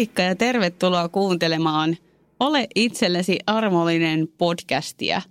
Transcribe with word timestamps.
Moikka 0.00 0.22
ja 0.22 0.36
tervetuloa 0.36 1.08
kuuntelemaan 1.08 1.96
Ole 2.40 2.66
itsellesi 2.74 3.38
armollinen 3.46 4.28
podcastia. 4.38 5.22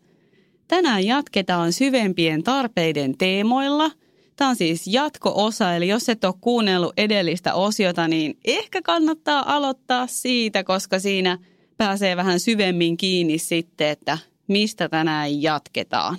Tänään 0.68 1.06
jatketaan 1.06 1.74
syvempien 1.74 2.44
tarpeiden 2.44 3.18
teemoilla. 3.18 3.92
Tämä 4.36 4.50
on 4.50 4.56
siis 4.56 4.88
jatko-osa, 4.88 5.76
eli 5.76 5.88
jos 5.88 6.10
et 6.10 6.24
ole 6.24 6.34
kuunnellut 6.42 6.94
edellistä 6.98 7.54
osiota, 7.54 8.08
niin 8.08 8.38
ehkä 8.46 8.82
kannattaa 8.82 9.56
aloittaa 9.56 10.08
siitä, 10.08 10.64
koska 10.64 11.00
siinä 11.00 11.38
pääsee 11.78 12.16
vähän 12.16 12.40
syvemmin 12.40 12.98
kiinni 12.98 13.38
sitten, 13.38 13.88
että 13.88 14.18
mistä 14.48 14.90
tänään 14.90 15.42
jatketaan. 15.42 16.18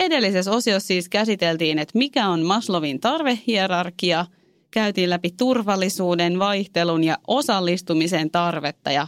Edellisessä 0.00 0.52
osiossa 0.52 0.86
siis 0.86 1.08
käsiteltiin, 1.08 1.78
että 1.78 1.98
mikä 1.98 2.28
on 2.28 2.46
Maslowin 2.46 3.00
tarvehierarkia– 3.00 4.26
käytiin 4.70 5.10
läpi 5.10 5.30
turvallisuuden, 5.36 6.38
vaihtelun 6.38 7.04
ja 7.04 7.18
osallistumisen 7.26 8.30
tarvetta 8.30 8.90
ja 8.90 9.06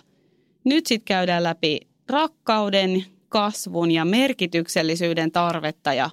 nyt 0.64 0.86
sitten 0.86 1.05
käydään 1.05 1.42
läpi 1.42 1.80
rakkauden, 2.08 3.05
kasvun 3.28 3.91
ja 3.91 4.05
merkityksellisyyden 4.05 5.33
tarvetta 5.33 5.94
ja 5.94 6.11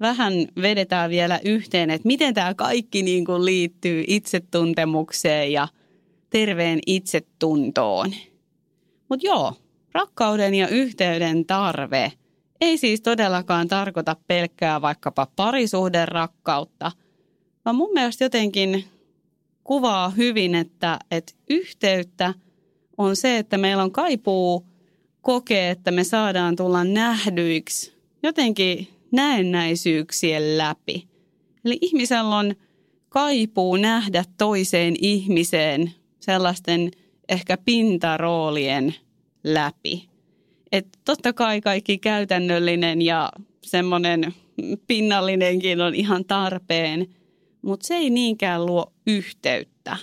vähän 0.00 0.32
vedetään 0.62 1.10
vielä 1.10 1.40
yhteen, 1.44 1.90
että 1.90 2.06
miten 2.06 2.34
tämä 2.34 2.54
kaikki 2.54 3.02
niin 3.02 3.24
kuin 3.24 3.44
liittyy 3.44 4.04
itsetuntemukseen 4.06 5.52
ja 5.52 5.68
terveen 6.30 6.78
itsetuntoon. 6.86 8.12
Mutta 9.08 9.26
joo, 9.26 9.52
rakkauden 9.92 10.54
ja 10.54 10.68
yhteyden 10.68 11.46
tarve 11.46 12.12
ei 12.60 12.78
siis 12.78 13.00
todellakaan 13.00 13.68
tarkoita 13.68 14.16
pelkkää 14.26 14.82
vaikkapa 14.82 15.26
parisuhden 15.36 16.08
rakkautta– 16.08 16.92
vaan 17.66 17.76
mun 17.76 17.90
mielestä 17.94 18.24
jotenkin 18.24 18.84
kuvaa 19.64 20.10
hyvin, 20.10 20.54
että, 20.54 20.98
että 21.10 21.32
yhteyttä 21.50 22.34
on 22.98 23.16
se, 23.16 23.38
että 23.38 23.58
meillä 23.58 23.82
on 23.82 23.92
kaipuu 23.92 24.66
kokea, 25.22 25.70
että 25.70 25.90
me 25.90 26.04
saadaan 26.04 26.56
tulla 26.56 26.84
nähdyiksi 26.84 27.92
jotenkin 28.22 28.88
näennäisyyksien 29.12 30.58
läpi. 30.58 31.08
Eli 31.64 31.78
ihmisellä 31.80 32.36
on 32.36 32.54
kaipuu 33.08 33.76
nähdä 33.76 34.24
toiseen 34.38 34.94
ihmiseen 35.00 35.90
sellaisten 36.20 36.90
ehkä 37.28 37.58
pintaroolien 37.64 38.94
läpi. 39.44 40.08
että 40.72 40.98
totta 41.04 41.32
kai 41.32 41.60
kaikki 41.60 41.98
käytännöllinen 41.98 43.02
ja 43.02 43.30
semmoinen 43.62 44.34
pinnallinenkin 44.86 45.80
on 45.80 45.94
ihan 45.94 46.24
tarpeen– 46.24 47.06
mutta 47.66 47.86
se 47.86 47.94
ei 47.94 48.10
niinkään 48.10 48.66
luo 48.66 48.92
yhteyttä. 49.06 49.96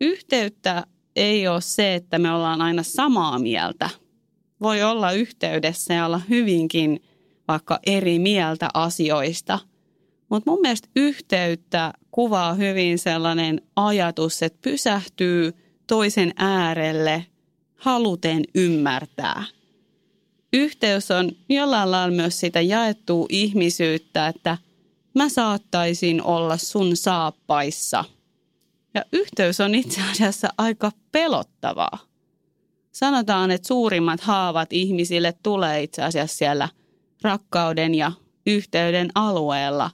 Yhteyttä 0.00 0.86
ei 1.16 1.48
ole 1.48 1.60
se, 1.60 1.94
että 1.94 2.18
me 2.18 2.32
ollaan 2.32 2.60
aina 2.60 2.82
samaa 2.82 3.38
mieltä. 3.38 3.90
Voi 4.60 4.82
olla 4.82 5.12
yhteydessä 5.12 5.94
ja 5.94 6.06
olla 6.06 6.20
hyvinkin 6.28 7.02
vaikka 7.48 7.78
eri 7.86 8.18
mieltä 8.18 8.68
asioista. 8.74 9.58
Mutta 10.28 10.50
mun 10.50 10.60
mielestä 10.60 10.88
yhteyttä 10.96 11.92
kuvaa 12.10 12.54
hyvin 12.54 12.98
sellainen 12.98 13.62
ajatus, 13.76 14.42
että 14.42 14.58
pysähtyy 14.62 15.52
toisen 15.86 16.32
äärelle 16.36 17.26
haluten 17.76 18.44
ymmärtää. 18.54 19.44
Yhteys 20.52 21.10
on 21.10 21.30
jollain 21.48 21.90
lailla 21.90 22.16
myös 22.16 22.40
sitä 22.40 22.60
jaettua 22.60 23.26
ihmisyyttä, 23.28 24.28
että– 24.28 24.58
mä 25.18 25.28
saattaisin 25.28 26.22
olla 26.22 26.56
sun 26.56 26.96
saappaissa. 26.96 28.04
Ja 28.94 29.04
yhteys 29.12 29.60
on 29.60 29.74
itse 29.74 30.00
asiassa 30.10 30.48
aika 30.58 30.92
pelottavaa. 31.12 31.98
Sanotaan, 32.92 33.50
että 33.50 33.68
suurimmat 33.68 34.20
haavat 34.20 34.72
ihmisille 34.72 35.34
tulee 35.42 35.82
itse 35.82 36.02
asiassa 36.02 36.36
siellä 36.36 36.68
rakkauden 37.22 37.94
ja 37.94 38.12
yhteyden 38.46 39.08
alueella. 39.14 39.90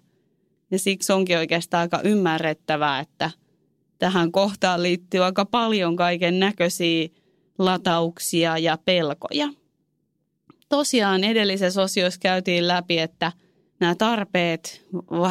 Ja 0.71 0.79
siksi 0.79 1.13
onkin 1.13 1.39
oikeastaan 1.39 1.81
aika 1.81 2.01
ymmärrettävää, 2.05 3.01
että 3.01 3.31
tähän 3.99 4.33
kohtaan 4.33 4.83
liittyy 4.83 5.25
aika 5.25 5.45
paljon 5.45 5.97
kaiken 5.97 6.41
näköisiä 6.41 7.09
latauksia 7.59 8.59
ja 8.59 8.79
pelkoja. 8.85 9.49
Tosiaan 10.69 11.25
edellisessä 11.25 11.83
osiossa 11.83 12.21
käytiin 12.21 12.69
läpi, 12.69 12.99
että– 12.99 13.33
nämä 13.81 13.95
tarpeet 13.95 14.87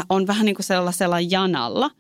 on 0.10 0.28
vähän 0.28 0.46
niin 0.46 0.56
kuin 0.56 0.66
sellaisella 0.66 1.20
janalla. 1.20 1.92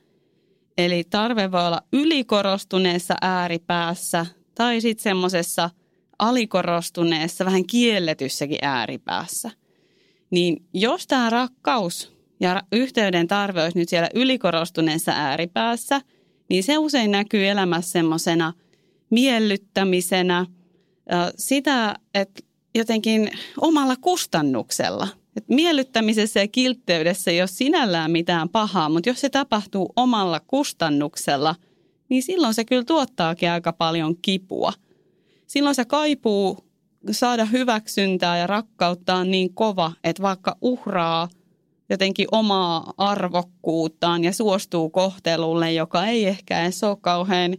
Eli 0.77 1.03
tarve 1.09 1.51
voi 1.51 1.67
olla 1.67 1.81
ylikorostuneessa 1.93 3.15
ääripäässä 3.21 4.25
tai 4.55 4.81
sitten 4.81 5.03
semmoisessa 5.03 5.69
alikorostuneessa, 6.19 7.45
vähän 7.45 7.65
kielletyssäkin 7.65 8.57
ääripäässä. 8.61 9.51
Niin 10.29 10.65
jos 10.73 11.07
tämä 11.07 11.29
rakkaus 11.29 12.13
ja 12.39 12.63
yhteyden 12.71 13.27
tarve 13.27 13.63
olisi 13.63 13.79
nyt 13.79 13.89
siellä 13.89 14.09
ylikorostuneessa 14.13 15.11
ääripäässä, 15.11 16.01
niin 16.49 16.63
se 16.63 16.77
usein 16.77 17.11
näkyy 17.11 17.47
elämässä 17.47 17.91
semmoisena 17.91 18.53
miellyttämisenä, 19.09 20.45
sitä, 21.37 21.95
että 22.13 22.41
jotenkin 22.75 23.31
omalla 23.61 23.95
kustannuksella– 24.01 25.07
et 25.35 25.43
miellyttämisessä 25.49 26.39
ja 26.39 26.47
kiltteydessä 26.47 27.31
ei 27.31 27.41
ole 27.41 27.47
sinällään 27.47 28.11
mitään 28.11 28.49
pahaa, 28.49 28.89
mutta 28.89 29.09
jos 29.09 29.21
se 29.21 29.29
tapahtuu 29.29 29.93
omalla 29.95 30.39
kustannuksella, 30.39 31.55
niin 32.09 32.23
silloin 32.23 32.53
se 32.53 32.65
kyllä 32.65 32.83
tuottaakin 32.83 33.51
aika 33.51 33.73
paljon 33.73 34.15
kipua. 34.21 34.73
Silloin 35.47 35.75
se 35.75 35.85
kaipuu 35.85 36.57
saada 37.11 37.45
hyväksyntää 37.45 38.37
ja 38.37 38.47
rakkautta 38.47 39.15
on 39.15 39.31
niin 39.31 39.53
kova, 39.53 39.91
että 40.03 40.23
vaikka 40.23 40.57
uhraa 40.61 41.29
jotenkin 41.89 42.27
omaa 42.31 42.93
arvokkuuttaan 42.97 44.23
ja 44.23 44.33
suostuu 44.33 44.89
kohtelulle, 44.89 45.73
joka 45.73 46.05
ei 46.05 46.25
ehkä 46.25 46.61
edes 46.63 46.83
ole 46.83 46.97
kauhean 47.01 47.57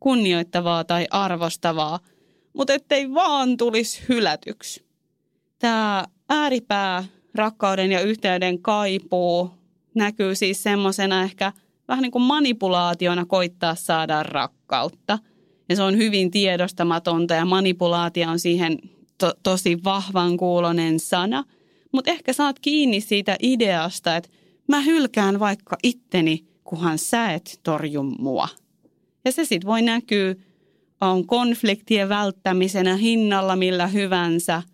kunnioittavaa 0.00 0.84
tai 0.84 1.06
arvostavaa, 1.10 2.00
mutta 2.52 2.72
ettei 2.72 3.14
vaan 3.14 3.56
tulisi 3.56 4.02
hylätyksi. 4.08 4.84
Tämä 5.58 6.04
ääripää 6.32 7.04
rakkauden 7.34 7.92
ja 7.92 8.00
yhteyden 8.00 8.62
kaipuu 8.62 9.50
näkyy 9.94 10.34
siis 10.34 10.62
semmoisena 10.62 11.22
ehkä 11.22 11.52
vähän 11.88 12.02
niin 12.02 12.12
kuin 12.12 12.22
manipulaationa 12.22 13.24
koittaa 13.24 13.74
saada 13.74 14.22
rakkautta. 14.22 15.18
Ja 15.68 15.76
se 15.76 15.82
on 15.82 15.96
hyvin 15.96 16.30
tiedostamatonta 16.30 17.34
ja 17.34 17.44
manipulaatio 17.44 18.30
on 18.30 18.38
siihen 18.38 18.78
to- 19.18 19.34
tosi 19.42 19.78
vahvan 19.84 20.36
kuulonen 20.36 21.00
sana. 21.00 21.44
Mutta 21.92 22.10
ehkä 22.10 22.32
saat 22.32 22.58
kiinni 22.58 23.00
siitä 23.00 23.36
ideasta, 23.42 24.16
että 24.16 24.30
mä 24.68 24.80
hylkään 24.80 25.40
vaikka 25.40 25.76
itteni, 25.82 26.44
kunhan 26.64 26.98
sä 26.98 27.32
et 27.32 27.60
torju 27.62 28.02
mua. 28.02 28.48
Ja 29.24 29.32
se 29.32 29.44
sitten 29.44 29.68
voi 29.68 29.82
näkyä 29.82 30.34
on 31.00 31.26
konfliktien 31.26 32.08
välttämisenä 32.08 32.96
hinnalla 32.96 33.56
millä 33.56 33.86
hyvänsä– 33.86 34.62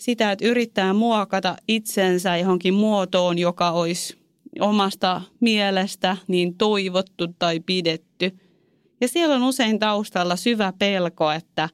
sitä, 0.00 0.32
että 0.32 0.46
yrittää 0.46 0.92
muokata 0.92 1.56
itsensä 1.68 2.36
johonkin 2.36 2.74
muotoon, 2.74 3.38
joka 3.38 3.70
olisi 3.70 4.18
omasta 4.60 5.22
mielestä 5.40 6.16
niin 6.28 6.54
toivottu 6.54 7.28
tai 7.38 7.60
pidetty. 7.60 8.38
Ja 9.00 9.08
siellä 9.08 9.34
on 9.34 9.42
usein 9.42 9.78
taustalla 9.78 10.36
syvä 10.36 10.72
pelko, 10.78 11.30
että 11.30 11.68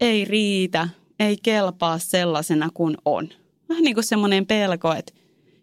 ei 0.00 0.24
riitä, 0.24 0.88
ei 1.20 1.36
kelpaa 1.42 1.98
sellaisena 1.98 2.68
kuin 2.74 2.96
on. 3.04 3.28
Vähän 3.68 3.84
niin 3.84 3.94
kuin 3.94 4.04
semmoinen 4.04 4.46
pelko, 4.46 4.92
että 4.92 5.12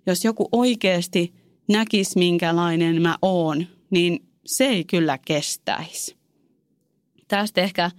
jos 0.05 0.25
joku 0.25 0.49
oikeasti 0.51 1.33
näkisi, 1.67 2.19
minkälainen 2.19 3.01
mä 3.01 3.17
oon, 3.21 3.65
niin 3.89 4.25
se 4.45 4.65
ei 4.65 4.83
kyllä 4.83 5.17
kestäisi. 5.17 6.15
Tästä 7.27 7.61
ehkä 7.61 7.91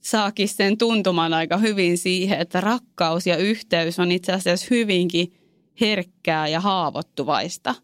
saakin 0.00 0.48
sen 0.48 0.78
tuntumaan 0.78 1.34
aika 1.34 1.58
hyvin 1.58 1.98
siihen, 1.98 2.40
että 2.40 2.60
rakkaus 2.60 3.26
ja 3.26 3.36
yhteys 3.36 3.98
on 3.98 4.12
itse 4.12 4.32
asiassa 4.32 4.66
hyvinkin 4.70 5.32
herkkää 5.80 6.48
ja 6.48 6.60
haavoittuvaista. 6.60 7.74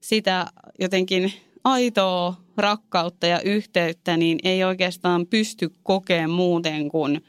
Sitä 0.00 0.46
jotenkin 0.78 1.32
aitoa 1.64 2.34
rakkautta 2.56 3.26
ja 3.26 3.40
yhteyttä 3.40 4.16
niin 4.16 4.38
ei 4.44 4.64
oikeastaan 4.64 5.26
pysty 5.26 5.70
kokemaan 5.82 6.30
muuten 6.30 6.88
kuin 6.88 7.24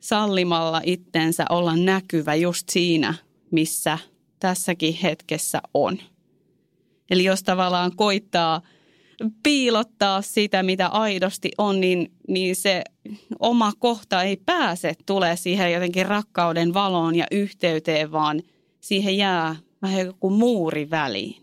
sallimalla 0.00 0.80
itsensä 0.84 1.44
olla 1.50 1.76
näkyvä 1.76 2.34
just 2.34 2.68
siinä, 2.68 3.14
missä 3.50 3.98
tässäkin 4.40 4.94
hetkessä 4.94 5.60
on. 5.74 5.98
Eli 7.10 7.24
jos 7.24 7.42
tavallaan 7.42 7.96
koittaa 7.96 8.62
piilottaa 9.42 10.22
sitä, 10.22 10.62
mitä 10.62 10.86
aidosti 10.86 11.50
on, 11.58 11.80
niin, 11.80 12.12
niin 12.28 12.56
se 12.56 12.82
oma 13.38 13.72
kohta 13.78 14.22
ei 14.22 14.36
pääse 14.36 14.94
tulee 15.06 15.36
siihen 15.36 15.72
jotenkin 15.72 16.06
rakkauden 16.06 16.74
valoon 16.74 17.14
ja 17.14 17.26
yhteyteen, 17.30 18.12
vaan 18.12 18.42
siihen 18.80 19.16
jää 19.16 19.56
vähän 19.82 20.06
joku 20.06 20.30
muuri 20.30 20.90
väliin. 20.90 21.42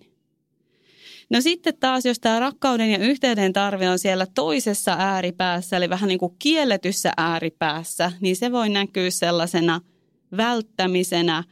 No 1.29 1.41
sitten 1.41 1.73
taas, 1.79 2.05
jos 2.05 2.19
tämä 2.19 2.39
rakkauden 2.39 2.91
ja 2.91 2.97
yhteyden 2.97 3.53
tarve 3.53 3.89
on 3.89 3.99
siellä 3.99 4.27
toisessa 4.35 4.95
ääripäässä, 4.99 5.77
eli 5.77 5.89
vähän 5.89 6.07
niin 6.07 6.19
kuin 6.19 6.35
kielletyssä 6.39 7.11
ääripäässä, 7.17 8.11
niin 8.21 8.35
se 8.35 8.51
voi 8.51 8.69
näkyä 8.69 9.09
sellaisena 9.09 9.81
välttämisenä, 10.37 11.43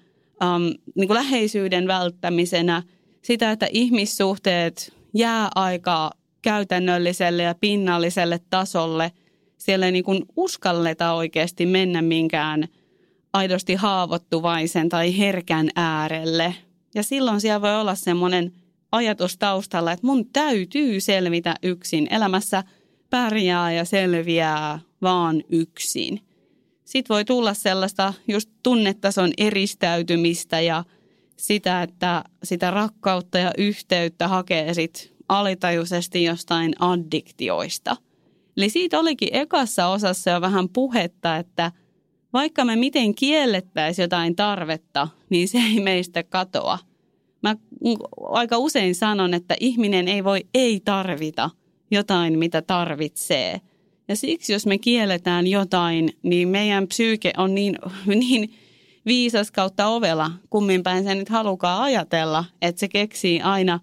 niin 0.95 1.07
kuin 1.07 1.15
läheisyyden 1.15 1.87
välttämisenä, 1.87 2.83
sitä, 3.21 3.51
että 3.51 3.67
ihmissuhteet 3.71 4.93
jää 5.13 5.49
aika 5.55 6.11
käytännölliselle 6.41 7.43
ja 7.43 7.55
pinnalliselle 7.55 8.39
tasolle. 8.49 9.11
Siellä 9.57 9.85
ei 9.85 9.91
niin 9.91 10.03
kuin 10.03 10.25
uskalleta 10.35 11.13
oikeasti 11.13 11.65
mennä 11.65 12.01
minkään 12.01 12.67
aidosti 13.33 13.75
haavoittuvaisen 13.75 14.89
tai 14.89 15.17
herkän 15.17 15.69
äärelle. 15.75 16.55
Ja 16.95 17.03
silloin 17.03 17.41
siellä 17.41 17.61
voi 17.61 17.75
olla 17.75 17.95
semmoinen– 17.95 18.51
ajatus 18.93 19.37
taustalla, 19.37 19.91
että 19.91 20.07
mun 20.07 20.29
täytyy 20.33 20.99
selvitä 20.99 21.55
yksin. 21.63 22.07
Elämässä 22.09 22.63
pärjää 23.09 23.71
ja 23.71 23.85
selviää 23.85 24.79
vaan 25.01 25.43
yksin. 25.49 26.19
Sitten 26.85 27.13
voi 27.13 27.25
tulla 27.25 27.53
sellaista 27.53 28.13
just 28.27 28.49
tunnetason 28.63 29.31
eristäytymistä 29.37 30.59
ja 30.59 30.83
sitä, 31.37 31.81
että 31.81 32.23
sitä 32.43 32.71
rakkautta 32.71 33.37
ja 33.37 33.51
yhteyttä 33.57 34.27
hakee 34.27 34.73
sit 34.73 35.13
alitajuisesti 35.29 36.23
jostain 36.23 36.73
addiktioista. 36.79 37.97
Eli 38.57 38.69
siitä 38.69 38.99
olikin 38.99 39.29
ekassa 39.31 39.87
osassa 39.87 40.31
jo 40.31 40.41
vähän 40.41 40.69
puhetta, 40.69 41.37
että 41.37 41.71
vaikka 42.33 42.65
me 42.65 42.75
miten 42.75 43.15
kiellettäisiin 43.15 44.03
jotain 44.03 44.35
tarvetta, 44.35 45.07
niin 45.29 45.47
se 45.47 45.57
ei 45.57 45.79
meistä 45.79 46.23
katoa– 46.23 46.79
Mä 47.43 47.55
aika 48.21 48.57
usein 48.57 48.95
sanon, 48.95 49.33
että 49.33 49.55
ihminen 49.59 50.07
ei 50.07 50.23
voi 50.23 50.45
ei 50.53 50.81
tarvita 50.85 51.49
jotain, 51.91 52.39
mitä 52.39 52.61
tarvitsee. 52.61 53.61
Ja 54.07 54.15
siksi, 54.15 54.53
jos 54.53 54.65
me 54.65 54.77
kielletään 54.77 55.47
jotain, 55.47 56.09
niin 56.23 56.47
meidän 56.47 56.87
psyyke 56.87 57.33
on 57.37 57.55
niin, 57.55 57.75
niin 58.05 58.53
viisas 59.05 59.51
kautta 59.51 59.87
ovella, 59.87 60.31
kummin 60.49 60.83
päin 60.83 61.03
se 61.03 61.15
nyt 61.15 61.29
halukaa 61.29 61.83
ajatella, 61.83 62.45
että 62.61 62.79
se 62.79 62.87
keksii 62.87 63.41
aina 63.41 63.79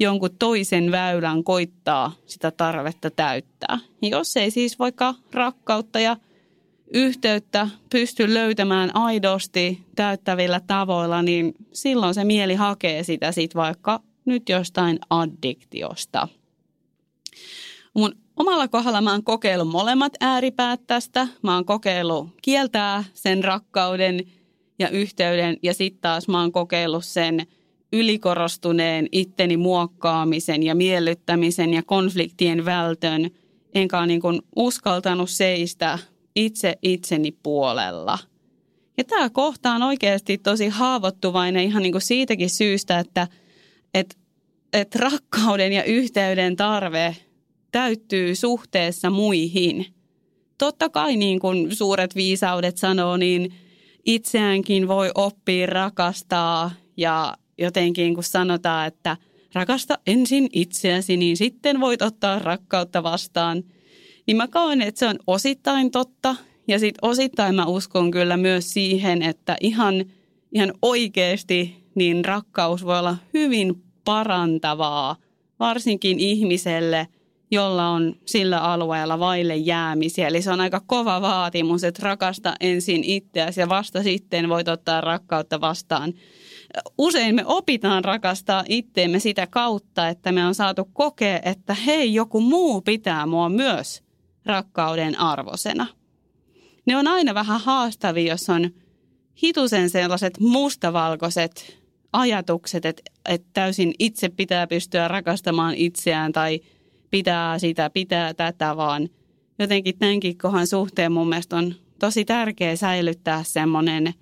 jonkun 0.00 0.36
toisen 0.38 0.90
väylän 0.90 1.44
koittaa 1.44 2.12
sitä 2.26 2.50
tarvetta 2.50 3.10
täyttää. 3.10 3.78
Jos 4.02 4.36
ei 4.36 4.50
siis 4.50 4.78
vaikka 4.78 5.14
rakkautta 5.32 6.00
ja 6.00 6.16
yhteyttä 6.94 7.68
pysty 7.90 8.34
löytämään 8.34 8.96
aidosti 8.96 9.84
täyttävillä 9.96 10.60
tavoilla, 10.66 11.22
niin 11.22 11.54
silloin 11.72 12.14
se 12.14 12.24
mieli 12.24 12.54
hakee 12.54 13.02
sitä 13.02 13.32
sit 13.32 13.54
vaikka 13.54 14.00
nyt 14.24 14.48
jostain 14.48 14.98
addiktiosta. 15.10 16.28
Mun 17.94 18.16
omalla 18.36 18.68
kohdalla 18.68 19.00
mä 19.00 19.12
oon 19.12 19.24
kokeillut 19.24 19.68
molemmat 19.68 20.12
ääripäät 20.20 20.80
tästä. 20.86 21.28
Mä 21.42 21.54
oon 21.54 21.64
kokeillut 21.64 22.28
kieltää 22.42 23.04
sen 23.14 23.44
rakkauden 23.44 24.26
ja 24.80 24.88
yhteyden 24.88 25.56
ja 25.62 25.74
sitten 25.74 26.00
taas 26.00 26.28
mä 26.28 26.40
oon 26.40 26.52
kokeillut 26.52 27.04
sen 27.04 27.46
ylikorostuneen 27.92 29.08
itteni 29.12 29.56
muokkaamisen 29.56 30.62
ja 30.62 30.74
miellyttämisen 30.74 31.74
ja 31.74 31.82
konfliktien 31.82 32.64
vältön. 32.64 33.30
Enkä 33.74 33.98
ole 33.98 34.06
niin 34.06 34.20
uskaltanut 34.56 35.30
seistä 35.30 35.98
itse 36.36 36.78
itseni 36.82 37.32
puolella. 37.42 38.18
Ja 38.96 39.04
tämä 39.04 39.30
kohta 39.30 39.72
on 39.72 39.82
oikeasti 39.82 40.38
tosi 40.38 40.68
haavoittuvainen 40.68 41.64
ihan 41.64 41.82
niin 41.82 41.92
kuin 41.92 42.02
siitäkin 42.02 42.50
syystä, 42.50 42.98
että 42.98 43.28
et, 43.94 44.18
et 44.72 44.94
rakkauden 44.94 45.72
ja 45.72 45.84
yhteyden 45.84 46.56
tarve 46.56 47.16
täyttyy 47.72 48.34
suhteessa 48.34 49.10
muihin. 49.10 49.86
Totta 50.58 50.88
kai 50.88 51.16
niin 51.16 51.40
kuin 51.40 51.76
suuret 51.76 52.14
viisaudet 52.14 52.76
sanoo, 52.76 53.16
niin 53.16 53.52
itseäänkin 54.14 54.88
voi 54.88 55.10
oppia 55.14 55.66
rakastaa 55.66 56.70
ja 56.96 57.36
jotenkin 57.58 58.14
kun 58.14 58.24
sanotaan, 58.24 58.86
että 58.86 59.16
rakasta 59.54 59.98
ensin 60.06 60.48
itseäsi, 60.52 61.16
niin 61.16 61.36
sitten 61.36 61.80
voit 61.80 62.02
ottaa 62.02 62.38
rakkautta 62.38 63.02
vastaan– 63.02 63.62
niin 64.30 64.36
mä 64.36 64.48
koen, 64.48 64.82
että 64.82 64.98
se 64.98 65.06
on 65.06 65.18
osittain 65.26 65.90
totta. 65.90 66.36
Ja 66.68 66.78
sitten 66.78 67.08
osittain 67.08 67.54
mä 67.54 67.66
uskon 67.66 68.10
kyllä 68.10 68.36
myös 68.36 68.72
siihen, 68.72 69.22
että 69.22 69.56
ihan, 69.60 70.04
ihan 70.52 70.72
oikeasti 70.82 71.84
niin 71.94 72.24
rakkaus 72.24 72.84
voi 72.84 72.98
olla 72.98 73.16
hyvin 73.34 73.82
parantavaa, 74.04 75.16
varsinkin 75.60 76.20
ihmiselle, 76.20 77.06
jolla 77.50 77.88
on 77.88 78.14
sillä 78.26 78.58
alueella 78.58 79.18
vaille 79.18 79.56
jäämisiä. 79.56 80.28
Eli 80.28 80.42
se 80.42 80.50
on 80.50 80.60
aika 80.60 80.80
kova 80.86 81.22
vaatimus, 81.22 81.84
että 81.84 82.02
rakasta 82.04 82.54
ensin 82.60 83.04
itseäsi 83.04 83.60
ja 83.60 83.68
vasta 83.68 84.02
sitten 84.02 84.48
voit 84.48 84.68
ottaa 84.68 85.00
rakkautta 85.00 85.60
vastaan. 85.60 86.12
Usein 86.98 87.34
me 87.34 87.42
opitaan 87.46 88.04
rakastaa 88.04 88.64
itteemme 88.68 89.18
sitä 89.18 89.46
kautta, 89.46 90.08
että 90.08 90.32
me 90.32 90.46
on 90.46 90.54
saatu 90.54 90.88
kokea, 90.92 91.40
että 91.44 91.74
hei, 91.74 92.14
joku 92.14 92.40
muu 92.40 92.80
pitää 92.80 93.26
mua 93.26 93.48
myös– 93.48 94.02
rakkauden 94.46 95.20
arvosena. 95.20 95.86
Ne 96.86 96.96
on 96.96 97.06
aina 97.06 97.34
vähän 97.34 97.60
haastavia, 97.60 98.32
jos 98.32 98.50
on 98.50 98.70
hitusen 99.42 99.90
sellaiset 99.90 100.40
mustavalkoiset 100.40 101.80
ajatukset, 102.12 102.84
että, 102.84 103.02
että 103.28 103.48
täysin 103.52 103.94
itse 103.98 104.28
pitää 104.28 104.66
pystyä 104.66 105.08
rakastamaan 105.08 105.74
itseään 105.74 106.32
tai 106.32 106.60
pitää 107.10 107.58
sitä, 107.58 107.90
pitää 107.90 108.34
tätä, 108.34 108.76
vaan 108.76 109.08
jotenkin 109.58 109.98
tämänkin 109.98 110.38
kohan 110.38 110.66
suhteen 110.66 111.12
mun 111.12 111.28
mielestä 111.28 111.56
on 111.56 111.74
tosi 111.98 112.24
tärkeä 112.24 112.76
säilyttää 112.76 113.42
semmoinen 113.42 114.14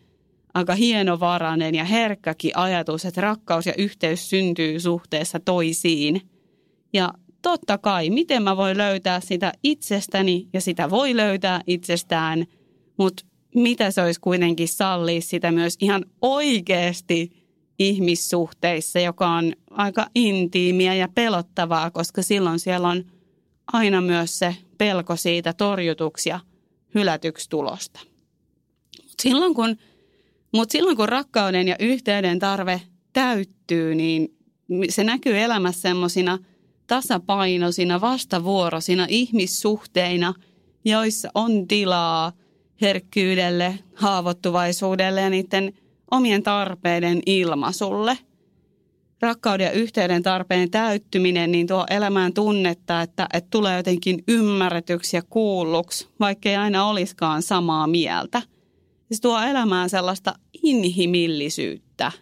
aika 0.55 0.75
hienovarainen 0.75 1.75
ja 1.75 1.85
herkkäkin 1.85 2.57
ajatus, 2.57 3.05
että 3.05 3.21
rakkaus 3.21 3.67
ja 3.67 3.75
yhteys 3.79 4.31
syntyy 4.31 4.81
suhteessa 4.81 5.41
toisiin. 5.41 6.21
Ja 6.93 7.13
totta 7.43 7.79
kai, 7.79 8.11
miten 8.11 8.43
mä 8.43 8.57
voin 8.57 8.79
löytää 8.79 9.21
sitä 9.21 9.53
itsestäni 9.63 10.49
ja 10.53 10.61
sitä 10.61 10.91
voi 10.91 11.17
löytää 11.17 11.61
itsestään, 11.67 12.47
mutta 12.97 13.25
mitä 13.55 13.91
se 13.91 14.03
olisi 14.03 14.21
kuitenkin 14.21 14.69
sallia 14.69 15.21
sitä 15.21 15.53
myös 15.53 15.77
ihan 15.81 16.05
oikeasti 16.23 17.38
ihmissuhteissa, 17.79 18.99
joka 18.99 19.29
on 19.29 19.53
aika 19.71 20.07
intiimiä 20.15 20.95
ja 20.95 21.09
pelottavaa, 21.15 21.91
koska 21.91 22.23
silloin 22.23 22.59
siellä 22.59 22.89
on 22.89 23.05
aina 23.73 24.01
myös 24.01 24.39
se 24.39 24.57
pelko 24.79 25.17
siitä 25.17 25.53
torjutuksi 25.53 26.29
ja 26.29 26.41
hylätyksi 26.95 27.51
tulosta. 27.51 28.01
Mutta 29.03 29.23
silloin, 29.23 29.55
kun, 29.55 29.77
mut 30.53 30.71
silloin 30.71 30.97
kun 30.97 31.09
rakkauden 31.09 31.69
ja 31.69 31.77
yhteyden 31.79 32.39
tarve 32.39 32.83
täyttyy, 33.13 33.95
niin 33.95 34.37
se 34.89 35.05
näkyy 35.05 35.39
elämässä 35.39 35.81
semmoisina– 35.81 36.39
tasapainoisina, 36.89 38.01
vastavuoroisina 38.01 39.07
ihmissuhteina, 39.09 40.35
joissa 40.85 41.29
on 41.35 41.69
tilaa 41.69 42.33
herkkyydelle, 42.81 43.79
haavoittuvaisuudelle 43.95 45.21
ja 45.21 45.31
niiden 45.31 45.73
omien 46.11 46.43
tarpeiden 46.43 47.21
ilmaisulle. 47.27 48.19
Rakkauden 49.21 49.65
ja 49.65 49.71
yhteyden 49.71 50.23
tarpeen 50.23 50.71
täyttyminen 50.71 51.53
niin 51.53 51.67
tuo 51.67 51.87
elämään 51.91 52.33
tunnetta, 52.33 53.03
että, 53.03 53.27
että 53.33 53.49
tulee 53.51 53.77
jotenkin 53.77 54.25
ymmärretyksi 54.29 55.17
ja 55.17 55.23
kuulluksi, 55.23 56.09
vaikka 56.21 56.49
ei 56.49 56.57
aina 56.57 56.87
olisikaan 56.87 57.43
samaa 57.43 57.87
mieltä. 57.87 58.43
Se 59.13 59.21
tuo 59.21 59.41
elämään 59.41 59.91
sellaista 59.91 60.35
inhimillisyyttä. 60.63 62.13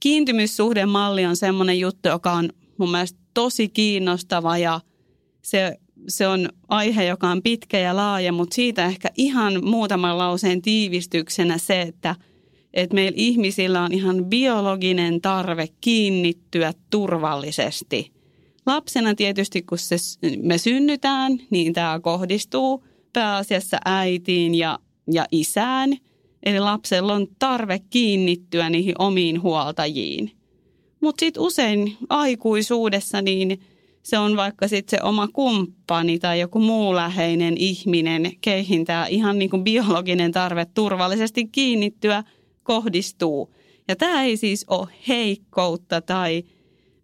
Kiintymyssuhdemalli 0.00 1.26
on 1.26 1.36
semmoinen 1.36 1.80
juttu, 1.80 2.08
joka 2.08 2.32
on 2.32 2.50
mun 2.78 2.90
mielestä 2.90 3.18
tosi 3.34 3.68
kiinnostava 3.68 4.58
ja 4.58 4.80
se, 5.42 5.76
se 6.08 6.28
on 6.28 6.48
aihe, 6.68 7.04
joka 7.04 7.28
on 7.28 7.42
pitkä 7.42 7.78
ja 7.78 7.96
laaja, 7.96 8.32
mutta 8.32 8.54
siitä 8.54 8.86
ehkä 8.86 9.08
ihan 9.16 9.64
muutaman 9.64 10.18
lauseen 10.18 10.62
tiivistyksenä 10.62 11.58
se, 11.58 11.82
että 11.82 12.14
että 12.74 12.94
meillä 12.94 13.16
ihmisillä 13.16 13.82
on 13.82 13.92
ihan 13.92 14.24
biologinen 14.24 15.20
tarve 15.20 15.68
kiinnittyä 15.80 16.72
turvallisesti. 16.90 18.12
Lapsena 18.66 19.14
tietysti, 19.14 19.62
kun 19.62 19.78
se, 19.78 19.96
me 20.42 20.58
synnytään, 20.58 21.38
niin 21.50 21.72
tämä 21.72 22.00
kohdistuu 22.00 22.84
pääasiassa 23.12 23.78
äitiin 23.84 24.54
ja, 24.54 24.78
ja 25.12 25.26
isään. 25.32 25.96
Eli 26.42 26.60
lapsella 26.60 27.14
on 27.14 27.26
tarve 27.38 27.80
kiinnittyä 27.90 28.70
niihin 28.70 28.94
omiin 28.98 29.42
huoltajiin. 29.42 30.30
Mutta 31.00 31.20
sitten 31.20 31.42
usein 31.42 31.96
aikuisuudessa 32.08 33.22
niin 33.22 33.60
se 34.02 34.18
on 34.18 34.36
vaikka 34.36 34.68
sitten 34.68 34.98
se 34.98 35.04
oma 35.04 35.28
kumppani 35.28 36.18
tai 36.18 36.40
joku 36.40 36.60
muu 36.60 36.94
läheinen 36.94 37.56
ihminen, 37.56 38.32
keihin 38.40 38.84
tämä 38.84 39.06
ihan 39.06 39.38
niin 39.38 39.50
kuin 39.50 39.64
biologinen 39.64 40.32
tarve 40.32 40.66
turvallisesti 40.74 41.46
kiinnittyä 41.46 42.24
kohdistuu. 42.70 43.54
Ja 43.88 43.96
tämä 43.96 44.22
ei 44.22 44.36
siis 44.36 44.64
ole 44.68 44.88
heikkoutta 45.08 46.00
tai 46.00 46.44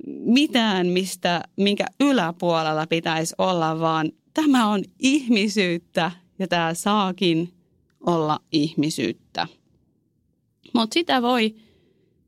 mitään, 0.06 0.86
mistä, 0.86 1.42
minkä 1.56 1.86
yläpuolella 2.00 2.86
pitäisi 2.86 3.34
olla, 3.38 3.80
vaan 3.80 4.12
tämä 4.34 4.68
on 4.68 4.82
ihmisyyttä 4.98 6.10
ja 6.38 6.48
tämä 6.48 6.74
saakin 6.74 7.52
olla 8.06 8.38
ihmisyyttä. 8.52 9.46
Mutta 10.74 10.94
sitä 10.94 11.22
voi 11.22 11.54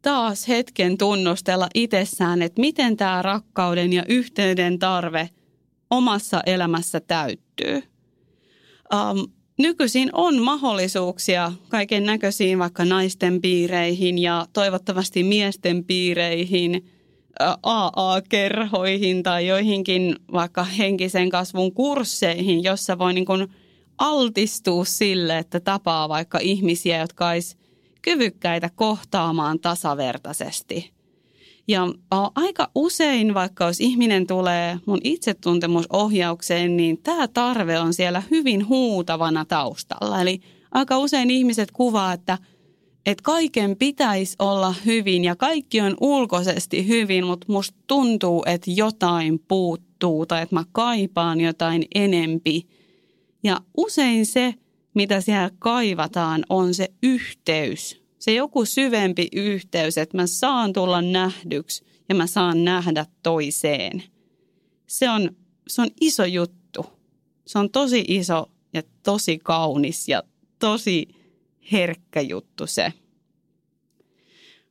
taas 0.02 0.48
hetken 0.48 0.98
tunnustella 0.98 1.68
itsessään, 1.74 2.42
että 2.42 2.60
miten 2.60 2.96
tämä 2.96 3.22
rakkauden 3.22 3.92
ja 3.92 4.04
yhteyden 4.08 4.78
tarve 4.78 5.30
omassa 5.90 6.40
elämässä 6.46 7.00
täyttyy. 7.00 7.82
Um, 8.94 9.37
nykyisin 9.58 10.10
on 10.12 10.42
mahdollisuuksia 10.42 11.52
kaiken 11.68 12.04
näköisiin 12.04 12.58
vaikka 12.58 12.84
naisten 12.84 13.40
piireihin 13.40 14.18
ja 14.18 14.46
toivottavasti 14.52 15.22
miesten 15.22 15.84
piireihin, 15.84 16.86
AA-kerhoihin 17.62 19.22
tai 19.22 19.46
joihinkin 19.46 20.16
vaikka 20.32 20.64
henkisen 20.64 21.30
kasvun 21.30 21.72
kursseihin, 21.72 22.62
jossa 22.62 22.98
voi 22.98 23.14
niin 23.14 23.26
kuin 23.26 23.48
altistua 23.98 24.84
sille, 24.84 25.38
että 25.38 25.60
tapaa 25.60 26.08
vaikka 26.08 26.38
ihmisiä, 26.42 26.98
jotka 26.98 27.28
olisi 27.28 27.56
kyvykkäitä 28.02 28.70
kohtaamaan 28.74 29.60
tasavertaisesti. 29.60 30.97
Ja 31.68 31.88
aika 32.34 32.70
usein, 32.74 33.34
vaikka 33.34 33.64
jos 33.64 33.80
ihminen 33.80 34.26
tulee 34.26 34.78
mun 34.86 35.00
itsetuntemusohjaukseen, 35.04 36.76
niin 36.76 36.98
tämä 37.02 37.28
tarve 37.28 37.78
on 37.78 37.94
siellä 37.94 38.22
hyvin 38.30 38.68
huutavana 38.68 39.44
taustalla. 39.44 40.20
Eli 40.20 40.40
aika 40.70 40.98
usein 40.98 41.30
ihmiset 41.30 41.70
kuvaa, 41.70 42.12
että, 42.12 42.38
että 43.06 43.22
kaiken 43.22 43.76
pitäisi 43.76 44.36
olla 44.38 44.74
hyvin 44.86 45.24
ja 45.24 45.36
kaikki 45.36 45.80
on 45.80 45.96
ulkoisesti 46.00 46.88
hyvin, 46.88 47.26
mutta 47.26 47.52
musta 47.52 47.78
tuntuu, 47.86 48.42
että 48.46 48.70
jotain 48.70 49.38
puuttuu 49.48 50.26
tai 50.26 50.42
että 50.42 50.54
mä 50.54 50.64
kaipaan 50.72 51.40
jotain 51.40 51.84
enempi. 51.94 52.66
Ja 53.42 53.60
usein 53.76 54.26
se, 54.26 54.54
mitä 54.94 55.20
siellä 55.20 55.50
kaivataan, 55.58 56.44
on 56.48 56.74
se 56.74 56.88
yhteys. 57.02 58.07
Se 58.18 58.34
joku 58.34 58.64
syvempi 58.64 59.28
yhteys, 59.32 59.98
että 59.98 60.16
mä 60.16 60.26
saan 60.26 60.72
tulla 60.72 61.02
nähdyksi 61.02 61.84
ja 62.08 62.14
mä 62.14 62.26
saan 62.26 62.64
nähdä 62.64 63.06
toiseen. 63.22 64.02
Se 64.86 65.10
on, 65.10 65.36
se 65.68 65.82
on 65.82 65.88
iso 66.00 66.24
juttu. 66.24 66.86
Se 67.46 67.58
on 67.58 67.70
tosi 67.70 68.04
iso 68.08 68.50
ja 68.72 68.82
tosi 69.02 69.38
kaunis 69.38 70.08
ja 70.08 70.22
tosi 70.58 71.08
herkkä 71.72 72.20
juttu 72.20 72.66
se. 72.66 72.92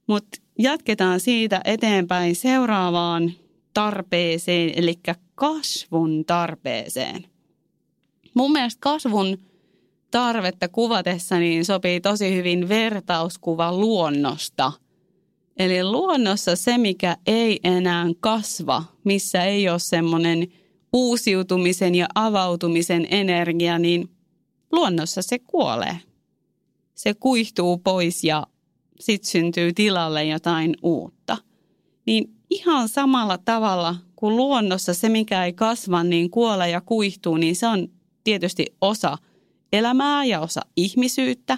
Mutta 0.08 0.38
jatketaan 0.60 1.20
siitä 1.20 1.62
eteenpäin 1.66 2.36
seuraavaan 2.36 3.34
tarpeeseen, 3.74 4.72
eli 4.76 5.00
kasvun 5.36 6.26
tarpeeseen. 6.26 7.26
Mun 8.34 8.52
mielestä 8.52 8.80
kasvun 8.80 9.38
tarvetta 10.12 10.68
kuvatessa 10.68 11.40
niin 11.40 11.66
sopii 11.66 12.02
tosi 12.02 12.36
hyvin 12.36 12.70
vertauskuva 12.70 13.74
luonnosta. 13.74 14.72
Eli 15.58 15.84
luonnossa 15.84 16.56
se, 16.56 16.78
mikä 16.78 17.18
ei 17.28 17.60
enää 17.64 18.06
kasva, 18.20 18.84
missä 19.04 19.44
ei 19.44 19.70
ole 19.70 19.80
semmoinen 19.80 20.48
uusiutumisen 20.94 21.96
ja 21.96 22.08
avautumisen 22.16 23.08
energia, 23.10 23.80
niin 23.80 24.10
luonnossa 24.72 25.22
se 25.22 25.40
kuolee. 25.40 25.98
Se 26.96 27.14
kuihtuu 27.14 27.78
pois 27.78 28.24
ja 28.24 28.48
sitten 29.00 29.32
syntyy 29.32 29.74
tilalle 29.74 30.26
jotain 30.26 30.76
uutta. 30.84 31.38
Niin 32.06 32.34
ihan 32.50 32.90
samalla 32.90 33.38
tavalla 33.38 33.96
kuin 34.16 34.36
luonnossa 34.36 34.94
se, 34.94 35.10
mikä 35.10 35.46
ei 35.46 35.54
kasva, 35.54 36.04
niin 36.04 36.30
kuolee 36.30 36.70
ja 36.70 36.82
kuihtuu, 36.82 37.38
niin 37.38 37.56
se 37.56 37.68
on 37.68 37.88
tietysti 38.24 38.66
osa 38.82 39.18
elämää 39.74 40.26
ja 40.26 40.40
osa 40.40 40.62
ihmisyyttä, 40.76 41.58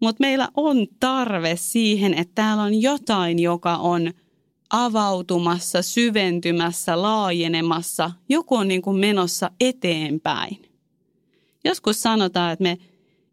mutta 0.00 0.20
meillä 0.20 0.48
on 0.54 0.86
tarve 1.00 1.56
siihen, 1.56 2.14
että 2.14 2.32
täällä 2.34 2.62
on 2.62 2.82
jotain, 2.82 3.38
joka 3.38 3.76
on 3.76 4.12
avautumassa, 4.70 5.82
syventymässä, 5.82 7.02
laajenemassa. 7.02 8.10
Joku 8.28 8.54
on 8.54 8.68
niin 8.68 8.82
kuin 8.82 8.96
menossa 8.96 9.50
eteenpäin. 9.60 10.62
Joskus 11.64 12.02
sanotaan, 12.02 12.52
että 12.52 12.62
me 12.62 12.78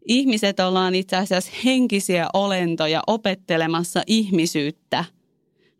ihmiset 0.08 0.60
ollaan 0.60 0.94
itse 0.94 1.16
asiassa 1.16 1.52
henkisiä 1.64 2.26
olentoja 2.34 3.02
opettelemassa 3.06 4.02
ihmisyyttä. 4.06 5.04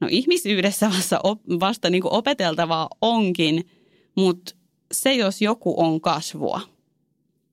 No 0.00 0.08
ihmisyydessä 0.10 0.90
vasta, 0.90 1.20
vasta 1.60 1.90
niin 1.90 2.02
kuin 2.02 2.12
opeteltavaa 2.12 2.88
onkin, 3.00 3.70
mutta 4.14 4.54
se 4.92 5.14
jos 5.14 5.42
joku 5.42 5.74
on 5.76 6.00
kasvua– 6.00 6.60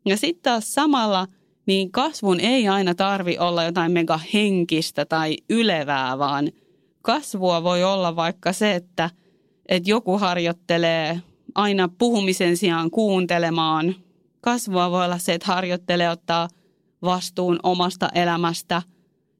ja 0.06 0.18
sitten 0.18 0.44
taas 0.44 0.74
samalla 0.74 1.28
niin 1.66 1.92
kasvun 1.92 2.40
ei 2.40 2.68
aina 2.68 2.96
tarvi 2.96 3.38
olla 3.38 3.64
jotain 3.64 3.92
mega 3.92 4.20
henkistä 4.34 5.06
tai 5.06 5.38
ylevää, 5.50 6.18
vaan 6.18 6.52
kasvua 7.02 7.64
voi 7.64 7.84
olla 7.84 8.16
vaikka 8.16 8.54
se, 8.54 8.76
että, 8.76 9.10
että 9.70 9.90
joku 9.90 10.18
harjoittelee 10.18 11.22
aina 11.56 11.90
puhumisen 11.98 12.58
sijaan 12.58 12.92
kuuntelemaan. 12.92 13.96
Kasvua 14.42 14.92
voi 14.92 15.06
olla 15.06 15.18
se, 15.18 15.34
että 15.34 15.48
harjoittelee 15.48 16.10
ottaa 16.10 16.48
vastuun 17.02 17.60
omasta 17.64 18.10
elämästä. 18.14 18.82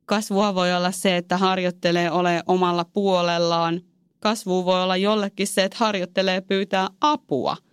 Kasvua 0.06 0.56
voi 0.56 0.74
olla 0.74 0.92
se, 0.92 1.18
että 1.18 1.38
harjoittelee 1.38 2.12
ole 2.12 2.44
omalla 2.48 2.86
puolellaan. 2.86 3.82
Kasvu 4.20 4.66
voi 4.66 4.84
olla 4.84 4.98
jollekin 4.98 5.48
se, 5.48 5.64
että 5.64 5.78
harjoittelee 5.80 6.42
pyytää 6.42 6.88
apua– 7.02 7.58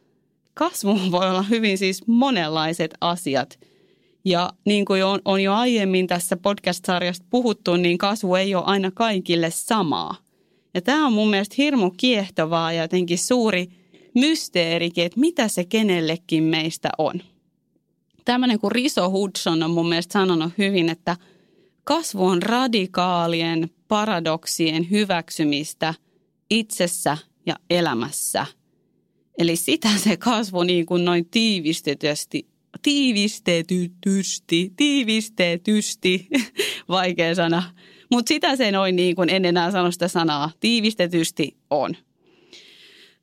kasvu 0.58 0.98
voi 1.10 1.30
olla 1.30 1.42
hyvin 1.42 1.78
siis 1.78 2.06
monenlaiset 2.06 2.94
asiat. 3.00 3.58
Ja 4.24 4.52
niin 4.64 4.84
kuin 4.84 5.04
on, 5.04 5.20
on 5.24 5.42
jo 5.42 5.54
aiemmin 5.54 6.06
tässä 6.06 6.36
podcast-sarjasta 6.36 7.26
puhuttu, 7.30 7.76
niin 7.76 7.98
kasvu 7.98 8.34
ei 8.34 8.54
ole 8.54 8.64
aina 8.66 8.90
kaikille 8.90 9.50
samaa. 9.50 10.16
Ja 10.74 10.82
tämä 10.82 11.06
on 11.06 11.12
mun 11.12 11.30
mielestä 11.30 11.54
hirmu 11.58 11.90
kiehtovaa 11.90 12.72
ja 12.72 12.82
jotenkin 12.82 13.18
suuri 13.18 13.68
mysteerikin, 14.14 15.04
että 15.04 15.20
mitä 15.20 15.48
se 15.48 15.64
kenellekin 15.64 16.42
meistä 16.42 16.90
on. 16.98 17.22
Tämmöinen 18.24 18.58
kuin 18.58 18.72
Riso 18.72 19.10
Hudson 19.10 19.62
on 19.62 19.70
mun 19.70 19.88
mielestä 19.88 20.12
sanonut 20.12 20.52
hyvin, 20.58 20.88
että 20.88 21.16
kasvu 21.84 22.26
on 22.26 22.42
radikaalien 22.42 23.70
paradoksien 23.88 24.90
hyväksymistä 24.90 25.94
itsessä 26.50 27.18
ja 27.46 27.56
elämässä– 27.70 28.46
Eli 29.38 29.56
sitä 29.56 29.88
se 29.96 30.16
kasvu 30.16 30.62
niin 30.62 30.86
kuin 30.86 31.04
noin 31.04 31.26
tiivistetysti, 31.30 32.48
tiivistetysti, 32.82 34.72
tiivistetysti, 34.76 36.28
vaikea 36.88 37.34
sana. 37.34 37.62
Mutta 38.10 38.28
sitä 38.28 38.56
se 38.56 38.72
noin 38.72 38.96
niin 38.96 39.16
kuin 39.16 39.30
en 39.30 39.44
enää 39.44 39.70
sano 39.70 39.90
sitä 39.90 40.08
sanaa, 40.08 40.50
tiivistetysti 40.60 41.56
on. 41.70 41.96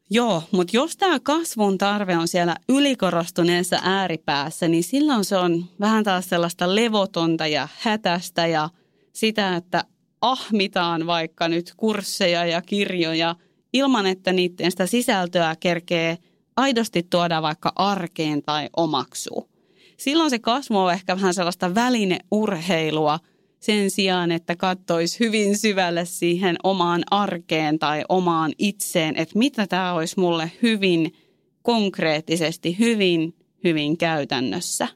Joo, 0.09 0.43
mutta 0.51 0.77
jos 0.77 0.97
tämä 0.97 1.19
kasvun 1.19 1.77
tarve 1.77 2.17
on 2.17 2.27
siellä 2.27 2.55
ylikorostuneessa 2.69 3.79
ääripäässä, 3.83 4.67
niin 4.67 4.83
silloin 4.83 5.25
se 5.25 5.37
on 5.37 5.65
vähän 5.79 6.03
taas 6.03 6.29
sellaista 6.29 6.75
levotonta 6.75 7.47
ja 7.47 7.67
hätästä 7.79 8.47
ja 8.47 8.69
sitä, 9.13 9.55
että 9.55 9.83
ahmitaan 10.21 11.07
vaikka 11.07 11.47
nyt 11.47 11.73
kursseja 11.77 12.45
ja 12.45 12.61
kirjoja– 12.61 13.35
ilman, 13.75 14.05
että 14.05 14.33
niiden 14.33 14.71
sitä 14.71 14.85
sisältöä 14.85 15.55
kerkee 15.59 16.17
aidosti 16.55 17.03
tuoda 17.09 17.41
vaikka 17.41 17.71
arkeen 17.75 18.41
tai 18.43 18.69
omaksuu. 18.77 19.49
Silloin 19.97 20.29
se 20.29 20.39
kasvu 20.39 20.77
on 20.77 20.93
ehkä 20.93 21.15
vähän 21.15 21.33
sellaista 21.33 21.75
välineurheilua 21.75 23.19
sen 23.59 23.91
sijaan, 23.91 24.31
että 24.31 24.55
katsoisi 24.55 25.19
hyvin 25.19 25.57
syvälle 25.57 26.05
siihen 26.05 26.55
omaan 26.63 27.03
arkeen 27.11 27.79
tai 27.79 28.03
omaan 28.09 28.51
itseen, 28.57 29.15
että 29.15 29.39
mitä 29.39 29.67
tämä 29.67 29.93
olisi 29.93 30.19
mulle 30.19 30.51
hyvin 30.61 31.13
konkreettisesti, 31.61 32.79
hyvin, 32.79 33.35
hyvin 33.63 33.97
käytännössä. 33.97 34.87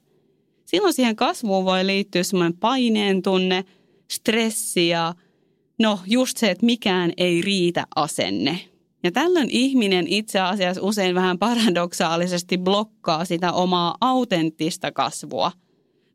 Silloin 0.66 0.94
siihen 0.94 1.16
kasvuun 1.16 1.66
voi 1.66 1.86
liittyä 1.86 2.24
semmoinen 2.24 2.58
paineen 2.58 3.22
tunne, 3.22 3.66
stressi 4.12 4.88
ja 4.88 5.14
no 5.80 6.00
just 6.06 6.38
se, 6.38 6.52
että 6.52 6.66
mikään 6.66 7.14
ei 7.18 7.42
riitä 7.42 7.88
asenne. 7.96 8.69
Ja 9.04 9.12
tällöin 9.12 9.50
ihminen 9.50 10.08
itse 10.08 10.40
asiassa 10.40 10.82
usein 10.82 11.16
vähän 11.16 11.40
paradoksaalisesti 11.40 12.58
blokkaa 12.58 13.26
sitä 13.26 13.52
omaa 13.52 13.96
autenttista 14.02 14.92
kasvua. 14.92 15.52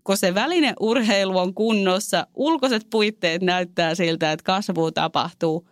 Kun 0.05 0.17
se 0.17 0.35
välineurheilu 0.35 1.39
on 1.39 1.55
kunnossa, 1.55 2.27
ulkoiset 2.35 2.87
puitteet 2.91 3.43
näyttää 3.43 3.95
siltä, 3.95 4.33
että 4.33 4.45
kasvu 4.45 4.91
tapahtuu, 4.93 5.69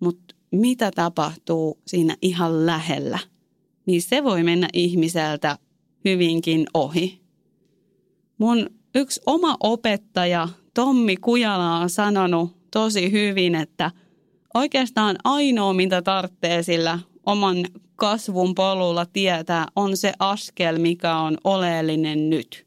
mutta 0.00 0.34
mitä 0.50 0.90
tapahtuu 0.94 1.78
siinä 1.86 2.16
ihan 2.22 2.66
lähellä, 2.66 3.18
niin 3.86 4.02
se 4.02 4.24
voi 4.24 4.42
mennä 4.42 4.68
ihmiseltä 4.72 5.58
hyvinkin 6.04 6.66
ohi. 6.74 7.20
Mun 8.38 8.70
yksi 8.94 9.20
oma 9.26 9.56
opettaja 9.60 10.48
Tommi 10.74 11.16
Kujala 11.16 11.76
on 11.76 11.90
sanonut 11.90 12.56
tosi 12.70 13.12
hyvin, 13.12 13.54
että 13.54 13.90
oikeastaan 14.54 15.16
ainoa, 15.24 15.72
mitä 15.72 16.02
tarvitsee 16.02 16.62
sillä 16.62 16.98
oman 17.26 17.56
kasvun 17.96 18.54
polulla 18.54 19.06
tietää, 19.06 19.66
on 19.76 19.96
se 19.96 20.12
askel, 20.18 20.78
mikä 20.78 21.16
on 21.16 21.38
oleellinen 21.44 22.30
nyt. 22.30 22.66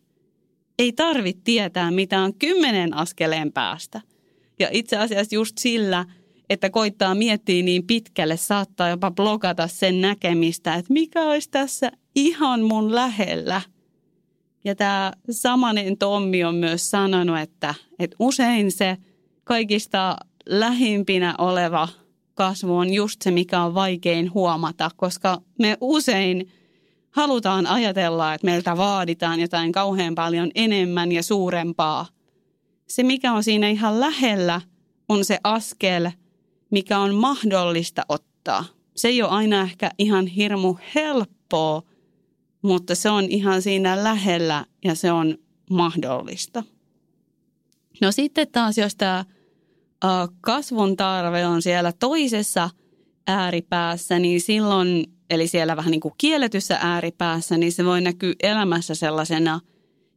Ei 0.79 0.93
tarvitse 0.93 1.41
tietää, 1.43 1.91
mitä 1.91 2.21
on 2.21 2.33
kymmenen 2.33 2.93
askeleen 2.93 3.51
päästä. 3.51 4.01
Ja 4.59 4.67
itse 4.71 4.97
asiassa 4.97 5.35
just 5.35 5.57
sillä, 5.57 6.05
että 6.49 6.69
koittaa 6.69 7.15
miettiä 7.15 7.63
niin 7.63 7.87
pitkälle, 7.87 8.37
saattaa 8.37 8.89
jopa 8.89 9.11
blokata 9.11 9.67
sen 9.67 10.01
näkemistä, 10.01 10.75
että 10.75 10.93
mikä 10.93 11.23
olisi 11.23 11.49
tässä 11.49 11.91
ihan 12.15 12.61
mun 12.61 12.95
lähellä. 12.95 13.61
Ja 14.63 14.75
tämä 14.75 15.11
samanen 15.31 15.97
Tommi 15.97 16.43
on 16.43 16.55
myös 16.55 16.91
sanonut, 16.91 17.39
että, 17.39 17.73
että 17.99 18.15
usein 18.19 18.71
se 18.71 18.97
kaikista 19.43 20.17
lähimpinä 20.45 21.35
oleva 21.37 21.87
kasvu 22.33 22.77
on 22.77 22.93
just 22.93 23.21
se, 23.21 23.31
mikä 23.31 23.61
on 23.61 23.73
vaikein 23.73 24.33
huomata, 24.33 24.91
koska 24.95 25.41
me 25.59 25.77
usein 25.81 26.51
halutaan 27.11 27.67
ajatella, 27.67 28.33
että 28.33 28.45
meiltä 28.45 28.77
vaaditaan 28.77 29.39
jotain 29.39 29.71
kauhean 29.71 30.15
paljon 30.15 30.51
enemmän 30.55 31.11
ja 31.11 31.23
suurempaa. 31.23 32.07
Se, 32.87 33.03
mikä 33.03 33.33
on 33.33 33.43
siinä 33.43 33.69
ihan 33.69 33.99
lähellä, 33.99 34.61
on 35.09 35.25
se 35.25 35.39
askel, 35.43 36.11
mikä 36.71 36.99
on 36.99 37.15
mahdollista 37.15 38.05
ottaa. 38.09 38.65
Se 38.95 39.07
ei 39.07 39.21
ole 39.21 39.31
aina 39.31 39.61
ehkä 39.61 39.91
ihan 39.97 40.27
hirmu 40.27 40.77
helppoa, 40.95 41.81
mutta 42.61 42.95
se 42.95 43.09
on 43.09 43.23
ihan 43.23 43.61
siinä 43.61 44.03
lähellä 44.03 44.65
ja 44.83 44.95
se 44.95 45.11
on 45.11 45.37
mahdollista. 45.69 46.63
No 48.01 48.11
sitten 48.11 48.47
taas, 48.51 48.77
jos 48.77 48.95
tämä 48.95 49.25
kasvun 50.41 50.97
tarve 50.97 51.45
on 51.45 51.61
siellä 51.61 51.93
toisessa 51.99 52.69
ääripäässä, 53.27 54.19
niin 54.19 54.41
silloin, 54.41 55.05
eli 55.29 55.47
siellä 55.47 55.77
vähän 55.77 55.91
niin 55.91 56.01
kuin 56.01 56.13
kielletyssä 56.17 56.77
ääripäässä, 56.81 57.57
niin 57.57 57.71
se 57.71 57.85
voi 57.85 58.01
näkyä 58.01 58.33
elämässä 58.43 58.95
sellaisena 58.95 59.59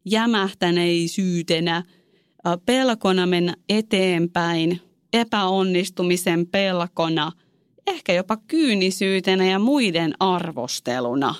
jämähtäneisyytenä, 0.04 1.82
pelkona 2.66 3.26
mennä 3.26 3.54
eteenpäin, 3.68 4.80
epäonnistumisen 5.12 6.46
pelkona, 6.46 7.32
ehkä 7.86 8.12
jopa 8.12 8.36
kyynisyytenä 8.36 9.46
ja 9.46 9.58
muiden 9.58 10.14
arvosteluna. 10.20 11.34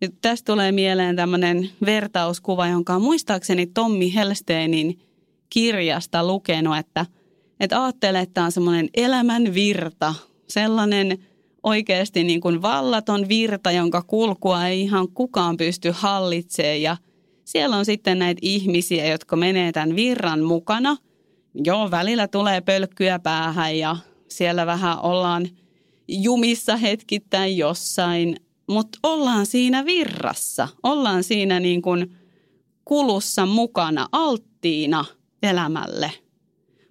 Nyt 0.00 0.14
tästä 0.20 0.52
tulee 0.52 0.72
mieleen 0.72 1.16
tämmöinen 1.16 1.70
vertauskuva, 1.86 2.68
jonka 2.68 2.94
on 2.94 3.02
muistaakseni 3.02 3.66
Tommi 3.66 4.14
Helsteinin 4.14 5.00
kirjasta 5.50 6.26
lukenut, 6.26 6.76
että– 6.76 7.06
että 7.60 7.84
ajattelee, 7.84 8.22
että 8.22 8.34
tämä 8.34 8.44
on 8.44 8.52
semmoinen 8.52 8.88
elämän 8.94 9.54
virta, 9.54 10.14
sellainen 10.48 11.18
oikeasti 11.62 12.24
niin 12.24 12.40
kuin 12.40 12.62
vallaton 12.62 13.28
virta, 13.28 13.70
jonka 13.70 14.02
kulkua 14.02 14.66
ei 14.66 14.80
ihan 14.80 15.08
kukaan 15.08 15.56
pysty 15.56 15.90
hallitsemaan. 15.94 16.82
Ja 16.82 16.96
siellä 17.44 17.76
on 17.76 17.84
sitten 17.84 18.18
näitä 18.18 18.38
ihmisiä, 18.42 19.06
jotka 19.06 19.36
menee 19.36 19.72
tämän 19.72 19.96
virran 19.96 20.40
mukana. 20.40 20.96
Joo, 21.64 21.90
välillä 21.90 22.28
tulee 22.28 22.60
pölkkyä 22.60 23.18
päähän 23.18 23.78
ja 23.78 23.96
siellä 24.28 24.66
vähän 24.66 25.00
ollaan 25.00 25.48
jumissa 26.08 26.76
hetkittäin 26.76 27.56
jossain, 27.56 28.36
mutta 28.68 28.98
ollaan 29.02 29.46
siinä 29.46 29.84
virrassa, 29.84 30.68
ollaan 30.82 31.24
siinä 31.24 31.60
niin 31.60 31.82
kuin 31.82 32.16
kulussa 32.84 33.46
mukana, 33.46 34.08
alttiina 34.12 35.04
elämälle– 35.42 36.12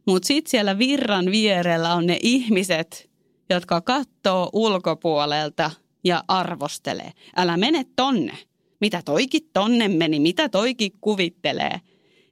mutta 0.05 0.27
sitten 0.27 0.51
siellä 0.51 0.77
virran 0.77 1.25
vierellä 1.25 1.93
on 1.93 2.05
ne 2.05 2.19
ihmiset, 2.21 3.09
jotka 3.49 3.81
katsoo 3.81 4.49
ulkopuolelta 4.53 5.71
ja 6.03 6.23
arvostelee. 6.27 7.11
Älä 7.35 7.57
mene 7.57 7.85
tonne. 7.95 8.37
Mitä 8.81 9.01
toikin 9.05 9.49
tonne 9.53 9.87
meni, 9.87 10.19
mitä 10.19 10.49
toikin 10.49 10.91
kuvittelee. 11.01 11.81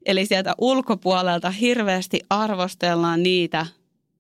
Eli 0.06 0.26
sieltä 0.26 0.54
ulkopuolelta 0.58 1.52
hirveästi 1.52 2.20
arvostellaan 2.30 3.24
niitä, 3.24 3.66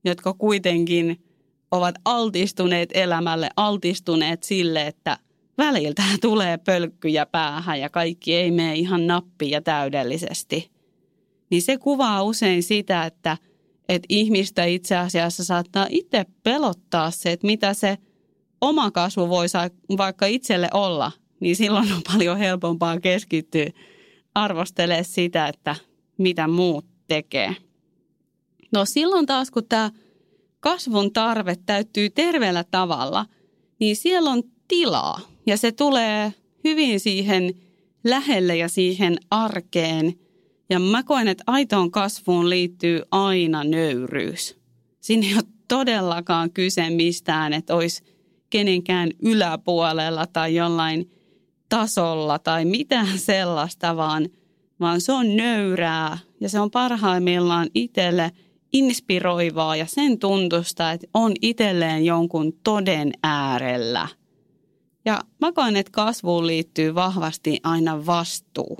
jotka 0.06 0.34
kuitenkin 0.34 1.24
ovat 1.72 1.96
altistuneet 2.06 2.89
elämälle, 2.94 3.50
altistuneet 3.56 4.44
sille, 4.44 4.88
että 4.88 5.18
väliltä 5.58 6.04
tulee 6.22 6.58
pölkkyjä 6.58 7.26
päähän 7.26 7.80
ja 7.80 7.89
kaikki 7.89 8.36
ei 8.36 8.52
mene 8.52 8.76
ihan 8.76 9.08
nappia 9.08 9.62
täydellisesti 9.62 10.73
niin 11.54 11.62
se 11.62 11.78
kuvaa 11.78 12.24
usein 12.24 12.63
sitä, 12.63 13.06
että, 13.06 13.38
että 13.89 14.06
ihmistä 14.10 14.66
itse 14.66 14.98
asiassa 14.98 15.44
saattaa 15.44 15.88
itse 15.89 16.26
pelottaa 16.44 17.12
se, 17.12 17.32
että 17.32 17.48
mitä 17.48 17.74
se 17.74 17.98
oma 18.62 18.92
kasvu 18.92 19.30
voi 19.30 19.46
vaikka 19.98 20.26
itselle 20.26 20.70
olla, 20.74 21.12
niin 21.39 21.56
silloin 21.56 21.94
on 21.94 22.02
paljon 22.13 22.38
helpompaa 22.38 23.00
keskittyä 23.00 23.66
arvostelemaan 24.36 25.06
sitä, 25.06 25.48
että 25.48 25.76
mitä 26.18 26.48
muut 26.48 26.86
tekee. 27.08 27.56
No 28.72 28.86
silloin 28.86 29.26
taas, 29.26 29.52
kun 29.52 29.66
tämä 29.70 29.92
kasvun 30.60 31.13
tarve 31.13 31.56
täyttyy 31.66 32.10
terveellä 32.10 32.63
tavalla, 32.72 33.26
niin 33.80 33.96
siellä 33.96 34.30
on 34.30 34.44
tilaa 34.68 35.20
ja 35.46 35.58
se 35.58 35.72
tulee 35.72 36.34
hyvin 36.63 37.00
siihen 37.00 37.54
lähelle 38.04 38.56
ja 38.56 38.70
siihen 38.70 39.18
arkeen– 39.32 40.13
ja 40.74 40.80
mä 40.80 41.04
koen, 41.04 41.28
että 41.28 41.44
aitoon 41.48 41.92
kasvuun 41.92 42.50
liittyy 42.50 43.02
aina 43.12 43.64
nöyryys. 43.64 44.58
Siinä 45.00 45.28
ei 45.28 45.34
ole 45.34 45.44
todellakaan 45.68 46.52
kyse 46.52 46.90
mistään, 46.90 47.54
että 47.54 47.76
olisi 47.76 48.04
kenenkään 48.50 49.10
yläpuolella 49.22 50.28
tai 50.28 50.56
jollain 50.56 51.12
tasolla 51.70 52.40
tai 52.40 52.66
mitään 52.66 53.20
sellaista, 53.20 53.98
vaan, 53.98 54.30
vaan 54.80 55.02
se 55.02 55.12
on 55.12 55.36
nöyrää 55.36 56.18
ja 56.40 56.50
se 56.50 56.60
on 56.60 56.72
parhaimmillaan 56.72 57.70
itselle 57.74 58.32
inspiroivaa 58.74 59.76
ja 59.76 59.86
sen 59.86 60.20
tuntusta, 60.20 60.92
että 60.92 61.08
on 61.14 61.32
itselleen 61.42 62.06
jonkun 62.06 62.54
toden 62.64 63.12
äärellä. 63.24 64.08
Ja 65.06 65.22
mä 65.42 65.52
koen, 65.52 65.76
että 65.76 65.92
kasvuun 65.92 66.48
liittyy 66.48 66.96
vahvasti 66.96 67.60
aina 67.64 68.06
vastuu. 68.06 68.80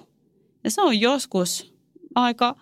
Ja 0.63 0.71
se 0.71 0.82
on 0.82 0.99
joskus 0.99 1.72
aika 2.15 2.56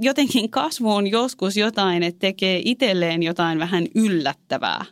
jotenkin 0.00 0.50
kasvu 0.50 0.92
on 0.92 1.06
joskus 1.06 1.56
jotain, 1.56 2.02
että 2.02 2.18
tekee 2.18 2.62
itselleen 2.64 3.22
jotain 3.22 3.58
vähän 3.58 3.86
yllättävää. 3.94 4.84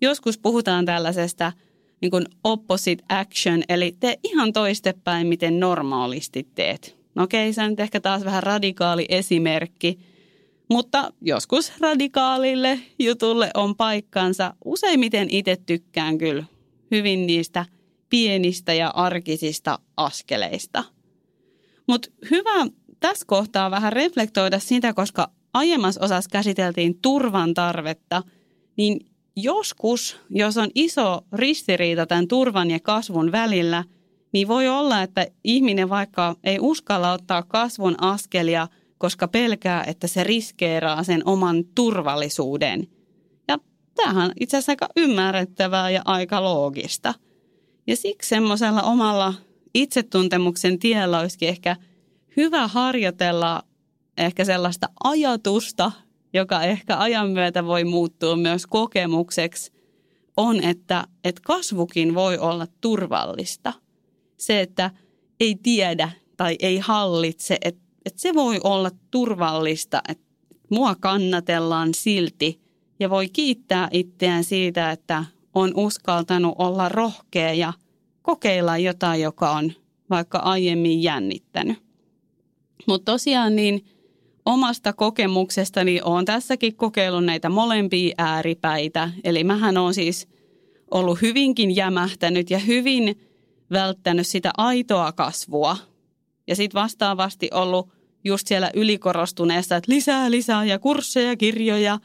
Joskus 0.00 0.38
puhutaan 0.38 0.84
tällaisesta 0.84 1.52
niin 2.00 2.10
kuin 2.10 2.24
opposite 2.44 3.04
action, 3.08 3.62
eli 3.68 3.96
tee 4.00 4.18
ihan 4.24 4.52
toistepäin, 4.52 5.26
miten 5.26 5.60
normaalisti 5.60 6.48
teet. 6.54 6.96
No 7.14 7.22
okei, 7.22 7.52
se 7.52 7.62
on 7.62 7.70
nyt 7.70 7.80
ehkä 7.80 8.00
taas 8.00 8.24
vähän 8.24 8.42
radikaali 8.42 9.06
esimerkki, 9.08 9.98
mutta 10.70 11.12
joskus 11.20 11.72
radikaalille 11.80 12.78
jutulle 12.98 13.50
on 13.54 13.76
paikkansa. 13.76 14.54
Useimmiten 14.64 15.28
itse 15.30 15.56
tykkään 15.66 16.18
kyllä 16.18 16.44
hyvin 16.90 17.26
niistä 17.26 17.66
pienistä 18.10 18.74
ja 18.74 18.88
arkisista 18.88 19.78
askeleista– 19.96 20.84
mutta 21.88 22.08
hyvä 22.30 22.66
tässä 23.00 23.24
kohtaa 23.26 23.70
vähän 23.70 23.92
reflektoida 23.92 24.58
sitä, 24.58 24.94
koska 24.94 25.30
aiemmassa 25.54 26.04
osassa 26.04 26.30
käsiteltiin 26.32 26.98
turvan 27.02 27.54
tarvetta, 27.54 28.22
niin 28.76 29.00
joskus, 29.36 30.20
jos 30.30 30.56
on 30.56 30.68
iso 30.74 31.20
ristiriita 31.32 32.06
tämän 32.06 32.28
turvan 32.28 32.70
ja 32.70 32.80
kasvun 32.80 33.32
välillä, 33.32 33.84
niin 34.32 34.48
voi 34.48 34.68
olla, 34.68 35.02
että 35.02 35.26
ihminen 35.44 35.88
vaikka 35.88 36.36
ei 36.44 36.58
uskalla 36.60 37.12
ottaa 37.12 37.42
kasvun 37.42 37.94
askelia, 38.00 38.68
koska 38.98 39.28
pelkää, 39.28 39.84
että 39.84 40.06
se 40.06 40.24
riskeeraa 40.24 41.02
sen 41.02 41.22
oman 41.24 41.64
turvallisuuden. 41.74 42.86
Ja 43.48 43.58
tämähän 43.94 44.24
on 44.24 44.32
itse 44.40 44.56
asiassa 44.56 44.72
aika 44.72 44.88
ymmärrettävää 44.96 45.90
ja 45.90 46.02
aika 46.04 46.42
loogista. 46.42 47.14
Ja 47.86 47.96
siksi 47.96 48.28
semmoisella 48.28 48.82
omalla 48.82 49.34
itsetuntemuksen 49.76 50.78
tiellä 50.78 51.20
olisikin 51.20 51.48
ehkä 51.48 51.76
hyvä 52.36 52.68
harjoitella 52.68 53.62
ehkä 54.18 54.44
sellaista 54.44 54.88
ajatusta, 55.04 55.92
joka 56.32 56.62
ehkä 56.62 56.98
ajan 56.98 57.30
myötä 57.30 57.64
voi 57.64 57.84
muuttua 57.84 58.36
myös 58.36 58.66
kokemukseksi, 58.66 59.72
on, 60.36 60.64
että, 60.64 61.04
että 61.24 61.42
kasvukin 61.44 62.14
voi 62.14 62.38
olla 62.38 62.66
turvallista. 62.80 63.72
Se, 64.36 64.60
että 64.60 64.90
ei 65.40 65.56
tiedä 65.62 66.10
tai 66.36 66.56
ei 66.60 66.78
hallitse, 66.78 67.58
että, 67.64 67.82
että 68.06 68.20
se 68.20 68.34
voi 68.34 68.60
olla 68.64 68.90
turvallista, 69.10 70.02
että 70.08 70.24
mua 70.70 70.94
kannatellaan 70.94 71.94
silti 71.94 72.60
ja 73.00 73.10
voi 73.10 73.28
kiittää 73.28 73.88
itseään 73.92 74.44
siitä, 74.44 74.90
että 74.90 75.24
on 75.54 75.72
uskaltanut 75.74 76.54
olla 76.58 76.88
rohkea 76.88 77.52
ja 77.52 77.72
kokeilla 78.26 78.78
jotain, 78.78 79.20
joka 79.20 79.50
on 79.50 79.72
vaikka 80.10 80.38
aiemmin 80.38 81.02
jännittänyt. 81.02 81.78
Mutta 82.86 83.12
tosiaan 83.12 83.56
niin 83.56 83.86
omasta 84.46 84.92
kokemuksestani 84.92 86.00
olen 86.02 86.24
tässäkin 86.24 86.76
kokeillut 86.76 87.24
näitä 87.24 87.48
molempia 87.48 88.14
ääripäitä. 88.18 89.10
Eli 89.24 89.44
mähän 89.44 89.76
on 89.76 89.94
siis 89.94 90.28
ollut 90.90 91.22
hyvinkin 91.22 91.76
jämähtänyt 91.76 92.50
ja 92.50 92.58
hyvin 92.58 93.20
välttänyt 93.70 94.26
sitä 94.26 94.50
aitoa 94.56 95.12
kasvua. 95.12 95.76
Ja 96.46 96.56
sitten 96.56 96.80
vastaavasti 96.80 97.48
ollut 97.54 97.88
just 98.24 98.46
siellä 98.46 98.70
ylikorostuneessa, 98.74 99.76
että 99.76 99.92
lisää, 99.92 100.30
lisää 100.30 100.64
ja 100.64 100.78
kursseja, 100.78 101.36
kirjoja. 101.36 101.98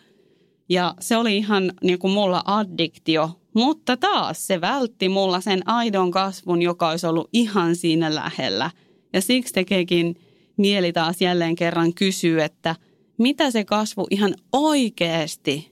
Ja 0.70 0.94
se 1.00 1.18
oli 1.18 1.38
ihan 1.38 1.72
niin 1.84 2.00
kuin 2.00 2.14
mulla 2.14 2.44
addiktio. 2.46 3.41
Mutta 3.54 3.98
taas 3.98 4.48
se 4.48 4.62
vältti 4.62 5.10
mulla 5.10 5.42
sen 5.42 5.70
aidon 5.70 6.12
kasvun, 6.12 6.62
joka 6.62 6.90
olisi 6.90 7.08
ollut 7.08 7.30
ihan 7.34 7.76
siinä 7.76 8.16
lähellä. 8.16 8.72
Ja 9.14 9.22
siksi 9.22 9.54
tekeekin 9.54 10.16
mieli 10.58 10.94
taas 10.94 11.22
jälleen 11.22 11.56
kerran 11.56 11.94
kysyä, 11.94 12.46
että 12.46 12.76
mitä 13.18 13.52
se 13.52 13.66
kasvu 13.66 14.08
ihan 14.10 14.36
oikeasti 14.52 15.72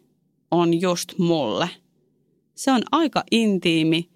on 0.51 0.81
just 0.81 1.17
mulle. 1.17 1.69
Se 2.55 2.71
on 2.71 2.81
aika 2.91 3.23
intiimi 3.31 4.09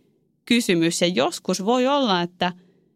kysymys 0.46 1.02
ja 1.02 1.08
joskus 1.08 1.66
voi 1.66 1.88
olla, 1.88 2.22
että 2.22 2.54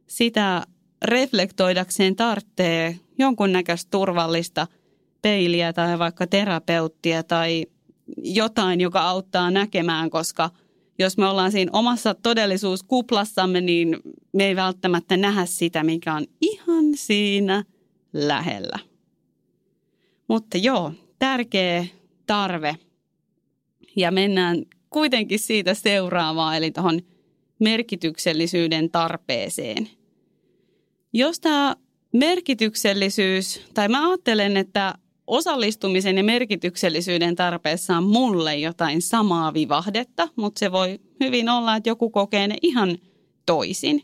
sitä 0.07 0.63
reflektoidakseen 1.05 2.15
tarvitsee 2.15 2.99
jonkunnäköistä 3.17 3.87
turvallista 3.91 4.67
peiliä 5.21 5.73
tai 5.73 5.99
vaikka 5.99 6.27
terapeuttia 6.27 7.23
tai 7.23 7.65
jotain, 8.17 8.81
joka 8.81 9.01
auttaa 9.01 9.51
näkemään, 9.51 10.09
koska 10.09 10.49
jos 10.99 11.17
me 11.17 11.27
ollaan 11.27 11.51
siinä 11.51 11.71
omassa 11.73 12.13
todellisuuskuplassamme, 12.13 13.61
niin 13.61 13.97
me 14.33 14.45
ei 14.45 14.55
välttämättä 14.55 15.17
nähdä 15.17 15.45
sitä, 15.45 15.83
mikä 15.83 16.13
on 16.13 16.25
ihan 16.41 16.85
siinä 16.95 17.63
lähellä. 18.13 18.79
Mutta 20.27 20.57
joo, 20.57 20.91
tärkeä 21.19 21.85
tarve. 22.25 22.77
Ja 23.95 24.11
mennään 24.11 24.65
kuitenkin 24.89 25.39
siitä 25.39 25.73
seuraavaan, 25.73 26.57
eli 26.57 26.71
tuohon 26.71 27.01
merkityksellisyyden 27.59 28.91
tarpeeseen. 28.91 29.89
Jos 31.13 31.39
tämä 31.39 31.75
merkityksellisyys, 32.13 33.61
tai 33.73 33.87
mä 33.89 34.09
ajattelen, 34.09 34.57
että 34.57 34.93
osallistumisen 35.27 36.17
ja 36.17 36.23
merkityksellisyyden 36.23 37.35
tarpeessa 37.35 37.97
on 37.97 38.03
mulle 38.03 38.55
jotain 38.55 39.01
samaa 39.01 39.53
vivahdetta, 39.53 40.29
mutta 40.35 40.59
se 40.59 40.71
voi 40.71 40.99
hyvin 41.23 41.49
olla, 41.49 41.75
että 41.75 41.89
joku 41.89 42.09
kokee 42.09 42.47
ne 42.47 42.55
ihan 42.61 42.97
toisin. 43.45 44.03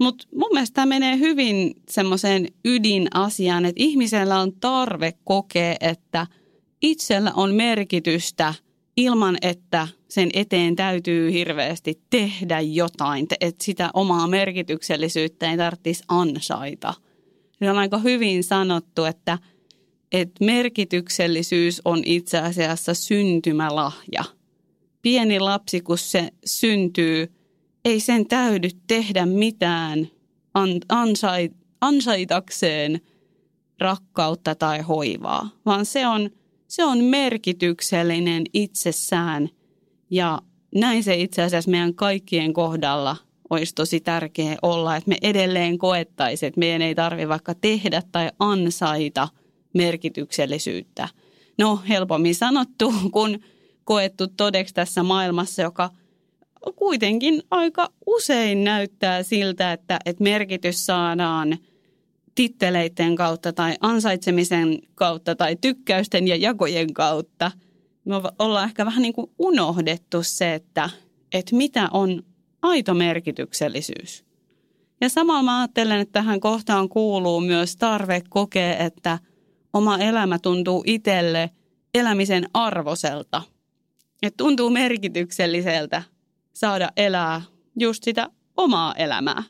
Mutta 0.00 0.26
mun 0.34 0.48
mielestä 0.52 0.74
tämä 0.74 0.86
menee 0.86 1.18
hyvin 1.18 1.74
semmoiseen 1.88 2.48
ydinasiaan, 2.64 3.64
että 3.64 3.82
ihmisellä 3.82 4.40
on 4.40 4.52
tarve 4.52 5.12
kokea, 5.24 5.76
että 5.80 6.26
itsellä 6.82 7.32
on 7.36 7.54
merkitystä 7.54 8.54
ilman, 8.96 9.38
että 9.42 9.88
sen 10.08 10.30
eteen 10.34 10.76
täytyy 10.76 11.32
hirveästi 11.32 12.00
tehdä 12.10 12.60
jotain, 12.60 13.26
että 13.40 13.64
sitä 13.64 13.90
omaa 13.94 14.26
merkityksellisyyttä 14.26 15.50
ei 15.50 15.56
tarvitsisi 15.56 16.04
ansaita. 16.08 16.94
Se 17.58 17.70
on 17.70 17.78
aika 17.78 17.98
hyvin 17.98 18.44
sanottu, 18.44 19.04
että, 19.04 19.38
että 20.12 20.44
merkityksellisyys 20.44 21.82
on 21.84 22.02
itse 22.04 22.38
asiassa 22.38 22.94
syntymälahja. 22.94 24.24
Pieni 25.02 25.40
lapsi, 25.40 25.80
kun 25.80 25.98
se 25.98 26.28
syntyy– 26.44 27.26
ei 27.84 28.00
sen 28.00 28.26
täydy 28.26 28.68
tehdä 28.86 29.26
mitään 29.26 30.08
ansai, 30.88 31.50
ansaitakseen 31.80 33.00
rakkautta 33.78 34.54
tai 34.54 34.80
hoivaa, 34.80 35.48
vaan 35.66 35.86
se 35.86 36.06
on, 36.06 36.30
se 36.68 36.84
on 36.84 37.04
merkityksellinen 37.04 38.44
itsessään 38.52 39.48
ja 40.10 40.38
näin 40.74 41.04
se 41.04 41.14
itse 41.14 41.42
asiassa 41.42 41.70
meidän 41.70 41.94
kaikkien 41.94 42.52
kohdalla 42.52 43.16
olisi 43.50 43.74
tosi 43.74 44.00
tärkeää 44.00 44.56
olla, 44.62 44.96
että 44.96 45.08
me 45.08 45.16
edelleen 45.22 45.78
koettaisiin, 45.78 46.48
että 46.48 46.58
meidän 46.58 46.82
ei 46.82 46.94
tarvitse 46.94 47.28
vaikka 47.28 47.54
tehdä 47.54 48.02
tai 48.12 48.30
ansaita 48.38 49.28
merkityksellisyyttä. 49.74 51.08
No 51.58 51.80
helpommin 51.88 52.34
sanottu 52.34 52.94
kuin 53.12 53.44
koettu 53.84 54.26
todeksi 54.28 54.74
tässä 54.74 55.02
maailmassa, 55.02 55.62
joka– 55.62 55.90
kuitenkin 56.76 57.42
aika 57.50 57.92
usein 58.06 58.64
näyttää 58.64 59.22
siltä, 59.22 59.72
että, 59.72 59.98
että 60.04 60.24
merkitys 60.24 60.86
saadaan 60.86 61.58
titteleiden 62.34 63.16
kautta 63.16 63.52
tai 63.52 63.74
ansaitsemisen 63.80 64.78
kautta 64.94 65.36
tai 65.36 65.56
tykkäysten 65.56 66.28
ja 66.28 66.36
jakojen 66.36 66.94
kautta. 66.94 67.52
Me 68.04 68.14
ollaan 68.38 68.68
ehkä 68.68 68.86
vähän 68.86 69.02
niin 69.02 69.12
kuin 69.12 69.30
unohdettu 69.38 70.22
se, 70.22 70.54
että, 70.54 70.90
että 71.32 71.56
mitä 71.56 71.88
on 71.92 72.22
aito 72.62 72.94
merkityksellisyys. 72.94 74.24
Ja 75.00 75.08
samalla 75.08 75.42
mä 75.42 75.60
ajattelen, 75.60 76.00
että 76.00 76.12
tähän 76.12 76.40
kohtaan 76.40 76.88
kuuluu 76.88 77.40
myös 77.40 77.76
tarve 77.76 78.22
kokea, 78.28 78.76
että 78.76 79.18
oma 79.72 79.98
elämä 79.98 80.38
tuntuu 80.38 80.82
itselle 80.86 81.50
elämisen 81.94 82.48
arvoselta. 82.54 83.42
Että 84.22 84.36
tuntuu 84.36 84.70
merkitykselliseltä 84.70 86.02
saada 86.52 86.90
elää 86.96 87.42
just 87.80 88.04
sitä 88.04 88.30
omaa 88.56 88.94
elämää. 88.94 89.42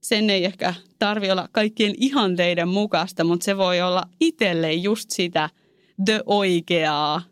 Sen 0.00 0.30
ei 0.30 0.44
ehkä 0.44 0.74
tarvi 0.98 1.30
olla 1.30 1.48
kaikkien 1.52 1.94
ihanteiden 1.96 2.68
mukaista, 2.68 3.24
mutta 3.24 3.44
se 3.44 3.56
voi 3.56 3.80
olla 3.80 4.02
itselle 4.20 4.72
just 4.72 5.10
sitä 5.10 5.50
the 6.04 6.22
oikeaa 6.26 7.22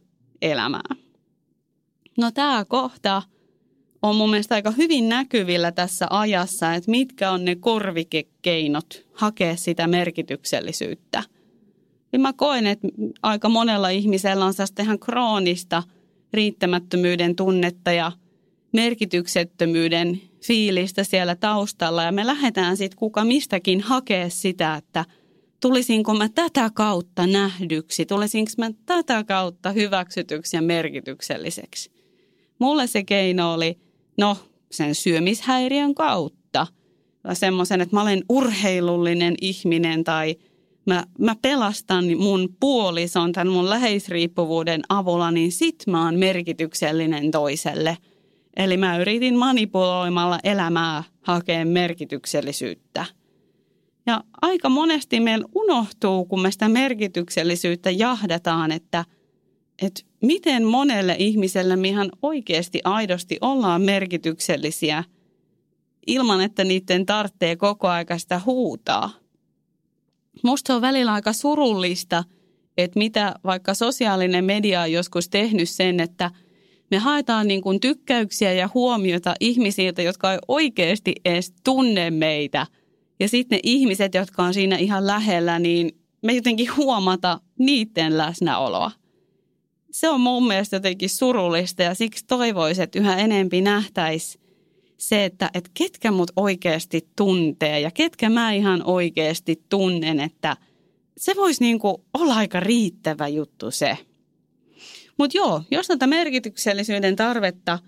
elämää. 0.43 0.95
No 2.19 2.31
tämä 2.31 2.65
kohta 2.69 3.23
on 4.03 4.17
mun 4.17 4.31
mielestä 4.31 4.55
aika 4.55 4.71
hyvin 4.71 5.09
näkyvillä 5.09 5.73
tässä 5.73 6.07
ajassa, 6.11 6.75
että 6.75 6.91
mitkä 6.91 7.31
on 7.31 7.45
ne 7.45 7.55
korvikekeinot 7.55 9.07
hakea 9.13 9.57
sitä 9.57 9.87
merkityksellisyyttä. 9.87 11.23
Ja 12.13 12.19
mä 12.19 12.33
koen, 12.33 12.67
että 12.67 12.89
aika 13.23 13.49
monella 13.49 13.89
ihmisellä 13.89 14.45
on 14.45 14.55
ihan 14.83 14.99
kroonista 14.99 15.83
riittämättömyyden 16.33 17.37
tunnetta 17.37 17.93
ja 17.93 18.13
merkityksettömyyden 18.73 20.21
fiilistä 20.47 21.05
siellä 21.05 21.37
taustalla 21.37 22.03
ja 22.03 22.13
me 22.13 22.27
lähdetään 22.27 22.77
sitten 22.77 22.99
kuka 22.99 23.25
mistäkin 23.25 23.81
hakea 23.81 24.31
sitä, 24.31 24.75
että 24.75 25.05
tulisinko 25.61 26.15
mä 26.15 26.29
tätä 26.29 26.71
kautta 26.75 27.27
nähdyksi, 27.27 28.07
tulisinko 28.07 28.51
mä 28.59 28.71
tätä 28.87 29.25
kautta 29.25 29.73
hyväksytyksi 29.73 30.57
ja 30.57 30.63
merkitykselliseksi. 30.63 31.91
Mulle 32.59 32.87
se 32.87 33.05
keino 33.05 33.55
oli, 33.55 33.79
no 34.19 34.37
sen 34.71 34.95
syömishäiriön 34.95 35.95
kautta. 35.95 36.67
Semmoisen, 37.33 37.81
että 37.81 37.97
mä 37.97 38.03
olen 38.03 38.25
urheilullinen 38.29 39.35
ihminen 39.41 40.05
tai 40.05 40.37
mä, 40.87 41.05
mä 41.19 41.37
pelastan 41.43 42.05
mun 42.19 42.57
puolison 42.61 43.33
tämän 43.33 43.53
mun 43.53 43.71
läheisriippuvuuden 43.71 44.83
avulla, 44.89 45.31
niin 45.31 45.53
sit 45.53 45.85
mä 45.87 46.05
oon 46.05 46.19
merkityksellinen 46.19 47.31
toiselle– 47.31 47.97
Eli 48.57 48.77
mä 48.77 48.99
yritin 48.99 49.37
manipuloimalla 49.37 50.39
elämää 50.45 51.05
hakea 51.21 51.65
merkityksellisyyttä. 51.65 53.07
Ja 54.07 54.25
aika 54.43 54.69
monesti 54.69 55.21
meillä 55.21 55.49
unohtuu, 55.55 56.25
kun 56.25 56.43
me 56.43 56.51
sitä 56.51 56.69
merkityksellisyyttä 56.69 57.91
jahdataan, 57.91 58.73
että, 58.73 59.05
että 59.83 60.03
miten 60.23 60.65
monelle 60.65 61.17
ihmiselle 61.19 61.77
me 61.77 61.89
ihan 61.89 62.11
oikeasti 62.23 62.81
aidosti 62.85 63.39
ollaan 63.41 63.83
merkityksellisiä 63.83 65.05
ilman, 66.07 66.41
että 66.41 66.65
niiden 66.65 67.07
tarvitsee 67.07 67.57
koko 67.57 67.89
aika 67.89 68.19
sitä 68.19 68.41
huutaa. 68.47 69.11
Musta 70.45 70.75
on 70.75 70.83
välillä 70.83 71.13
aika 71.13 71.33
surullista, 71.33 72.25
että 72.79 72.99
mitä 72.99 73.35
vaikka 73.45 73.75
sosiaalinen 73.75 74.45
media 74.45 74.81
on 74.81 74.93
joskus 74.93 75.29
tehnyt 75.29 75.69
sen, 75.69 76.01
että– 76.01 76.31
me 76.91 76.99
haetaan 76.99 77.49
niin 77.49 77.63
kuin 77.63 77.81
tykkäyksiä 77.81 78.53
ja 78.53 78.69
huomiota 78.75 79.35
ihmisiltä, 79.41 80.03
jotka 80.03 80.33
ei 80.33 80.39
oikeasti 80.49 81.15
edes 81.25 81.53
tunne 81.65 82.11
meitä. 82.11 82.67
Ja 83.21 83.29
sitten 83.29 83.57
ne 83.57 83.61
ihmiset, 83.63 84.15
jotka 84.15 84.43
on 84.43 84.55
siinä 84.55 84.77
ihan 84.77 85.07
lähellä, 85.07 85.59
niin 85.59 85.91
me 86.23 86.33
jotenkin 86.33 86.77
huomata 86.77 87.41
niiden 87.59 88.19
läsnäoloa. 88.19 88.91
Se 89.91 90.09
on 90.09 90.21
mun 90.21 90.47
mielestä 90.47 90.77
jotenkin 90.77 91.11
surullista 91.11 91.83
ja 91.83 91.95
siksi 91.95 92.27
toivoisin, 92.27 92.85
että 92.85 92.99
yhä 92.99 93.17
enempi 93.17 93.61
nähtäisi 93.61 94.40
se, 95.01 95.25
että, 95.25 95.51
että 95.55 95.71
ketkä 95.75 96.11
mut 96.11 96.31
oikeasti 96.37 97.09
tuntee 97.17 97.81
ja 97.81 97.91
ketkä 97.91 98.31
mä 98.31 98.53
ihan 98.53 98.83
oikeasti 98.85 99.65
tunnen, 99.69 100.21
että 100.21 100.57
se 101.17 101.33
voisi 101.37 101.65
niinku 101.65 102.05
olla 102.15 102.35
aika 102.35 102.61
riittävä 102.61 103.29
juttu 103.29 103.71
se. 103.71 103.99
Mutta 105.19 105.37
joo, 105.37 105.63
jos 105.71 105.87
tätä 105.87 106.07
merkityksellisyyden 106.07 107.17
tarvetta 107.17 107.79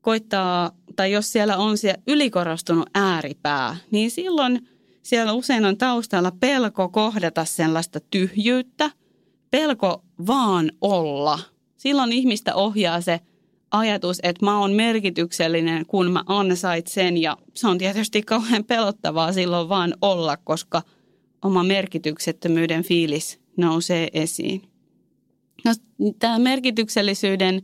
koittaa, 0.00 0.70
tai 0.96 1.12
jos 1.12 1.32
siellä 1.32 1.56
on 1.56 1.78
se 1.78 1.94
ylikorostunut 2.06 2.90
ääripää, 2.94 3.76
niin 3.90 4.10
silloin 4.10 4.68
siellä 5.02 5.32
usein 5.32 5.64
on 5.64 5.78
taustalla 5.78 6.32
pelko 6.40 6.88
kohdata 6.88 7.44
sellaista 7.44 8.00
tyhjyyttä, 8.00 8.90
pelko 9.50 10.04
vaan 10.26 10.72
olla. 10.80 11.38
Silloin 11.76 12.12
ihmistä 12.12 12.54
ohjaa 12.54 13.00
se 13.00 13.20
ajatus, 13.70 14.18
että 14.22 14.44
mä 14.44 14.60
oon 14.60 14.72
merkityksellinen, 14.72 15.86
kun 15.86 16.10
mä 16.12 16.22
ansaitsen 16.26 17.16
ja 17.16 17.36
se 17.54 17.68
on 17.68 17.78
tietysti 17.78 18.22
kauhean 18.22 18.64
pelottavaa 18.64 19.32
silloin 19.32 19.68
vaan 19.68 19.94
olla, 20.02 20.36
koska 20.36 20.82
oma 21.44 21.64
merkityksettömyyden 21.64 22.82
fiilis 22.82 23.40
nousee 23.56 24.08
esiin. 24.12 24.62
No, 25.64 25.72
tämä 26.18 26.38
merkityksellisyyden 26.38 27.62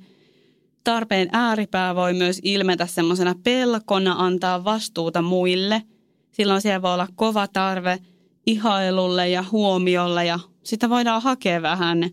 tarpeen 0.84 1.28
ääripää 1.32 1.94
voi 1.94 2.14
myös 2.14 2.40
ilmetä 2.42 2.86
semmoisena 2.86 3.34
pelkona 3.44 4.14
antaa 4.18 4.64
vastuuta 4.64 5.22
muille. 5.22 5.82
Silloin 6.30 6.60
siellä 6.60 6.82
voi 6.82 6.94
olla 6.94 7.08
kova 7.14 7.48
tarve 7.48 7.98
ihailulle 8.46 9.28
ja 9.28 9.44
huomiolle 9.52 10.24
ja 10.24 10.38
sitä 10.62 10.90
voidaan 10.90 11.22
hakea 11.22 11.62
vähän 11.62 12.10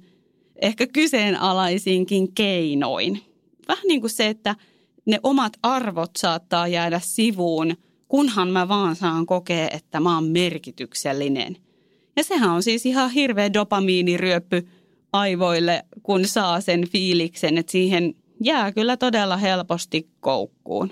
ehkä 0.62 0.88
kyseenalaisinkin 0.88 2.34
keinoin. 2.34 3.31
Vähän 3.71 3.88
niin 3.88 4.01
kuin 4.01 4.12
se, 4.12 4.27
että 4.27 4.55
ne 5.05 5.19
omat 5.23 5.53
arvot 5.63 6.12
saattaa 6.17 6.67
jäädä 6.67 6.99
sivuun, 7.03 7.75
kunhan 8.07 8.47
mä 8.47 8.67
vaan 8.67 8.95
saan 8.95 9.25
kokea, 9.25 9.67
että 9.71 9.99
mä 9.99 10.15
oon 10.15 10.23
merkityksellinen. 10.23 11.57
Ja 12.15 12.23
sehän 12.23 12.49
on 12.49 12.63
siis 12.63 12.86
ihan 12.86 13.12
hirveä 13.12 13.53
dopamiiniryöppy 13.53 14.67
aivoille, 15.13 15.84
kun 16.03 16.27
saa 16.27 16.62
sen 16.62 16.88
fiiliksen, 16.88 17.57
että 17.57 17.71
siihen 17.71 18.15
jää 18.43 18.71
kyllä 18.71 18.97
todella 18.97 19.38
helposti 19.38 20.10
koukkuun. 20.19 20.91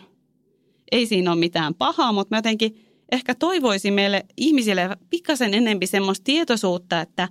Ei 0.91 1.05
siinä 1.05 1.31
ole 1.31 1.39
mitään 1.39 1.75
pahaa, 1.75 2.11
mutta 2.11 2.35
mä 2.35 2.37
jotenkin 2.37 2.85
ehkä 3.11 3.35
toivoisin 3.35 3.93
meille 3.93 4.25
ihmisille 4.37 4.89
pikkasen 5.09 5.53
enempi 5.53 5.87
semmoista 5.87 6.23
tietoisuutta, 6.23 7.01
että, 7.01 7.27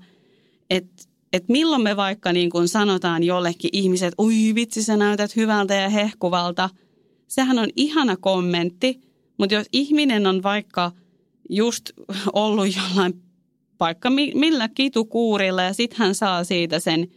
että, 0.70 1.02
että 1.32 1.52
milloin 1.52 1.82
me 1.82 1.96
vaikka 1.96 2.32
niin 2.32 2.50
kuin 2.50 2.68
sanotaan 2.68 3.22
jollekin 3.22 3.70
ihmiset, 3.72 4.14
oi 4.18 4.52
vitsi 4.54 4.82
sä 4.82 4.96
näytät 4.96 5.36
hyvältä 5.36 5.74
ja 5.74 5.88
hehkuvalta. 5.88 6.70
Sehän 7.28 7.58
on 7.58 7.68
ihana 7.76 8.16
kommentti, 8.16 9.00
mutta 9.38 9.54
jos 9.54 9.66
ihminen 9.72 10.26
on 10.26 10.42
vaikka 10.42 10.92
just 11.50 11.90
ollut 12.32 12.76
jollain 12.76 13.22
vaikka 13.80 14.10
millä 14.34 14.68
kitukuurilla 14.68 15.62
ja 15.62 15.72
sitten 15.72 15.98
hän 15.98 16.14
saa 16.14 16.44
siitä 16.44 16.80
sen 16.80 17.08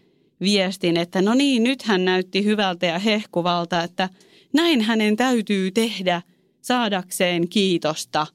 viestin, 0.41 0.97
että 0.97 1.21
no 1.21 1.33
niin, 1.33 1.63
nyt 1.63 1.81
hän 1.81 2.05
näytti 2.05 2.43
hyvältä 2.43 2.85
ja 2.85 2.99
hehkuvalta, 2.99 3.83
että 3.83 4.09
näin 4.53 4.81
hänen 4.81 5.15
täytyy 5.15 5.71
tehdä 5.71 6.21
saadakseen 6.61 7.49
kiitosta. 7.49 8.27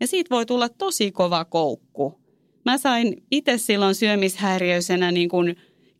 Ja 0.00 0.06
siitä 0.06 0.34
voi 0.34 0.46
tulla 0.46 0.68
tosi 0.68 1.12
kova 1.12 1.44
koukku. 1.44 2.23
Mä 2.64 2.78
sain 2.78 3.22
itse 3.30 3.58
silloin 3.58 3.94
syömishäiriöisenä 3.94 5.12
niin 5.12 5.28
kuin 5.28 5.56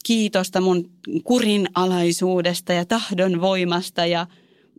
kiitosta 0.07 0.61
mun 0.61 0.90
kurinalaisuudesta 1.24 2.72
ja 2.72 2.85
tahdon 2.85 3.40
voimasta. 3.40 4.07
Ja 4.07 4.27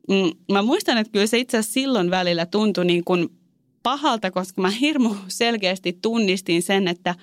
mm, 0.10 0.32
mä 0.52 0.62
muistan, 0.62 0.98
että 0.98 1.12
kyllä 1.12 1.28
se 1.28 1.38
itse 1.38 1.58
asiassa 1.58 1.74
silloin 1.74 2.12
välillä 2.12 2.46
tuntui 2.46 2.86
niin 2.86 3.04
kuin 3.04 3.30
pahalta, 3.84 4.32
koska 4.32 4.62
mä 4.62 4.70
hirmu 4.70 5.16
selkeästi 5.28 5.98
tunnistin 6.02 6.62
sen, 6.62 6.88
että 6.88 7.16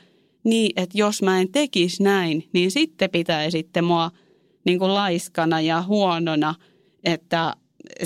niin, 0.44 0.72
että 0.76 0.98
jos 0.98 1.22
mä 1.22 1.40
en 1.40 1.52
tekisi 1.52 2.02
näin, 2.02 2.48
niin 2.52 2.70
sitten 2.70 3.10
pitää 3.10 3.50
sitten 3.50 3.84
mua 3.84 4.10
niin 4.64 4.78
kuin 4.78 4.94
laiskana 4.94 5.60
ja 5.60 5.82
huonona, 5.82 6.54
että 7.04 7.56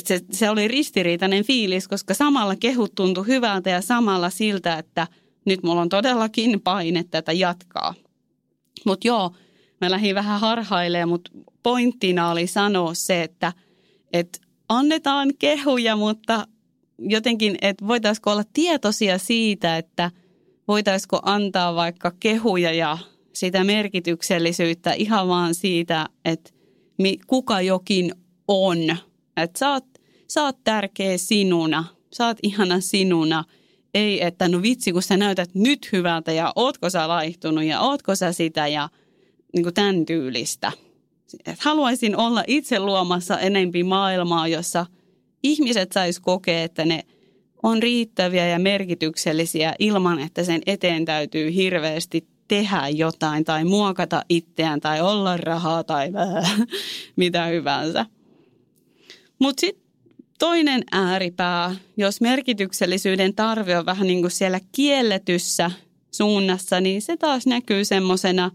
se, 0.05 0.21
se 0.33 0.51
oli 0.51 0.69
ristiriitainen 0.69 1.45
fiilis, 1.45 1.89
koska 1.89 2.15
samalla 2.15 2.57
kehut 2.57 2.95
tuntui 2.95 3.27
hyvältä 3.27 3.71
ja 3.71 3.81
samalla 3.81 4.31
siltä, 4.31 4.79
että 4.79 5.07
nyt 5.47 5.63
mulla 5.63 5.81
on 5.81 5.89
todellakin 5.89 6.61
paine 6.61 7.05
tätä 7.11 7.33
jatkaa. 7.33 7.95
Mutta 8.87 9.09
joo, 9.09 9.31
mä 9.81 9.91
lähdin 9.91 10.15
vähän 10.15 10.41
harhailemaan, 10.41 11.09
mutta 11.09 11.31
pointtina 11.63 12.31
oli 12.31 12.47
sanoa 12.47 12.95
se, 12.95 13.23
että, 13.23 13.53
että 14.13 14.39
annetaan 14.69 15.33
kehuja, 15.39 15.97
mutta 15.97 16.47
jotenkin, 16.99 17.57
että 17.63 17.87
voitaisiko 17.87 18.31
olla 18.31 18.45
tietoisia 18.53 19.19
siitä, 19.19 19.77
että 19.77 20.11
voitaisiko 20.69 21.21
antaa 21.23 21.75
vaikka 21.75 22.13
kehuja 22.21 22.73
ja 22.73 22.99
sitä 23.33 23.65
merkityksellisyyttä 23.65 24.93
ihan 24.93 25.29
vaan 25.29 25.55
siitä, 25.55 26.07
että 26.25 26.51
kuka 27.27 27.61
jokin 27.61 28.15
on. 28.49 28.79
Että 29.37 29.59
sä 29.59 29.81
sä 30.29 30.43
oot 30.43 30.57
tärkeä 30.65 31.19
sinuna, 31.19 31.85
sä 32.13 32.27
oot 32.27 32.39
ihana 32.43 32.81
sinuna. 32.81 33.45
Ei, 33.97 34.25
että 34.25 34.49
no 34.49 34.63
vitsi, 34.63 34.93
kun 34.93 35.03
sä 35.03 35.17
näytät 35.17 35.51
nyt 35.55 35.89
hyvältä 35.93 36.33
ja 36.33 36.53
ootko 36.57 36.91
sä 36.91 37.09
laihtunut 37.09 37.65
ja 37.65 37.81
ootko 37.81 38.15
sä 38.15 38.33
sitä 38.33 38.67
ja 38.67 38.89
niin 39.53 39.63
kuin 39.63 39.75
tämän 39.75 40.07
tyylistä. 40.07 40.73
Et 41.47 41.61
haluaisin 41.61 42.17
olla 42.17 42.45
itse 42.47 42.79
luomassa 42.81 43.39
enempi 43.39 43.85
maailmaa, 43.85 44.49
jossa– 44.49 44.87
ihmiset 45.43 45.93
sais 45.93 46.21
kokea, 46.21 46.63
että 46.63 46.85
ne 46.85 47.05
on 47.63 47.83
riittäviä 47.83 48.47
ja 48.47 48.59
merkityksellisiä 48.59 49.75
ilman, 49.79 50.19
että 50.19 50.45
sen 50.45 50.61
eteen 50.67 51.05
täytyy 51.05 51.55
hirveästi 51.55 52.27
tehdä 52.49 52.89
jotain 52.89 53.45
tai 53.45 53.65
muokata 53.65 54.23
itseään 54.29 54.81
tai 54.81 55.01
olla 55.01 55.37
rahaa 55.37 55.85
tai 55.85 56.11
mitä 57.17 57.47
hyvänsä. 57.47 58.07
Mutta 59.39 59.61
sitten 59.61 59.86
toinen 60.39 60.85
ääripää, 60.93 61.75
jos 61.97 62.21
merkityksellisyyden 62.21 63.35
tarve 63.35 63.79
on 63.79 63.87
vähän 63.87 64.07
niin 64.07 64.21
kuin 64.21 64.31
siellä 64.31 64.61
kielletyssä 64.73 65.71
suunnassa, 66.13 66.81
niin 66.81 67.03
se 67.03 67.17
taas 67.17 67.47
näkyy 67.47 67.85
semmoisena 67.85 68.51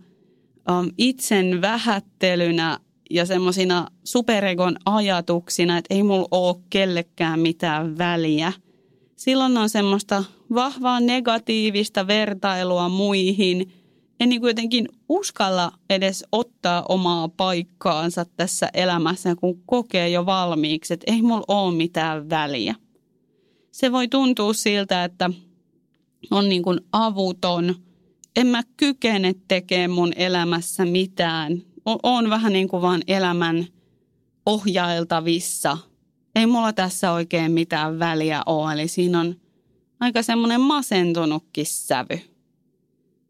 um, 0.72 0.92
itsen 0.98 1.62
vähättelynä 1.62 2.80
ja 3.10 3.26
semmoisina 3.26 3.88
superegon 4.04 4.76
ajatuksina, 4.86 5.78
että 5.78 5.94
ei 5.94 6.04
mulla 6.04 6.28
ole 6.32 6.56
kellekään 6.70 7.40
mitään 7.40 7.98
väliä. 7.98 8.54
Silloin 9.16 9.58
on 9.58 9.70
semmoista 9.70 10.24
vahvaa 10.54 11.00
negatiivista 11.00 12.08
vertailua 12.08 12.90
muihin. 12.90 13.74
En 14.22 14.30
niin 14.30 14.42
kuitenkin 14.42 14.90
uskalla 15.10 15.72
edes 15.90 16.26
ottaa 16.32 16.86
omaa 16.90 17.30
paikkaansa 17.30 18.26
tässä 18.26 18.70
elämässä, 18.74 19.36
kun 19.36 19.64
kokee 19.66 20.10
jo 20.10 20.26
valmiiksi, 20.26 20.94
että 20.94 21.12
ei 21.12 21.22
mulla 21.22 21.44
ole 21.48 21.76
mitään 21.76 22.30
väliä. 22.30 22.76
Se 23.72 23.92
voi 23.92 24.08
tuntua 24.08 24.54
siltä, 24.54 25.04
että 25.04 25.30
on 26.32 26.50
niin 26.50 26.64
kuin 26.64 26.80
avuton. 26.92 27.76
En 28.36 28.48
mä 28.48 28.62
kykene 28.78 29.36
tekemään 29.48 29.92
mun 29.92 30.14
elämässä 30.16 30.86
mitään 30.86 31.62
on 32.04 32.30
vähän 32.30 32.54
niin 32.54 32.68
kuin 32.68 32.82
vaan 32.82 33.02
elämän 33.08 33.68
ohjailtavissa. 34.46 35.78
Ei 36.36 36.46
mulla 36.46 36.74
tässä 36.74 37.12
oikein 37.12 37.52
mitään 37.52 38.00
väliä 38.00 38.42
ole, 38.46 38.74
eli 38.74 38.88
siinä 38.88 39.20
on 39.20 39.36
aika 40.00 40.24
semmoinen 40.24 40.62
masentunutkin 40.62 41.66
sävy. 41.66 42.31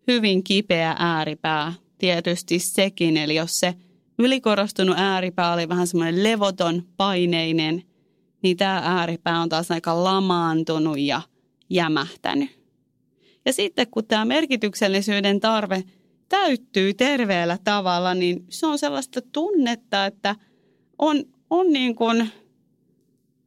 Hyvin 0.08 0.44
kipeä 0.44 0.96
ääripää 1.00 1.74
tietysti 1.98 2.60
sekin, 2.60 3.18
eli 3.18 3.36
jos 3.36 3.60
se 3.60 3.74
ylikorostunut 4.20 4.96
ääripää 5.00 5.54
oli 5.54 5.70
vähän 5.70 5.88
semmoinen 5.88 6.24
levoton, 6.24 6.84
paineinen, 6.98 7.84
niin 8.44 8.58
tämä 8.58 8.82
ääripää 8.86 9.42
on 9.42 9.50
taas 9.50 9.72
aika 9.72 10.04
lamaantunut 10.04 11.00
ja 11.00 11.22
jämähtänyt. 11.70 12.50
Ja 13.46 13.54
sitten 13.54 13.88
kun 13.92 14.06
tämä 14.06 14.26
merkityksellisyyden 14.26 15.40
tarve– 15.40 15.84
täyttyy 16.32 16.94
terveellä 16.94 17.58
tavalla, 17.64 18.14
niin 18.14 18.46
se 18.50 18.68
on 18.68 18.80
sellaista 18.80 19.22
tunnetta, 19.32 20.06
että 20.06 20.36
on, 21.00 21.24
on, 21.50 21.74
niin 21.74 21.96
kuin, 21.96 22.32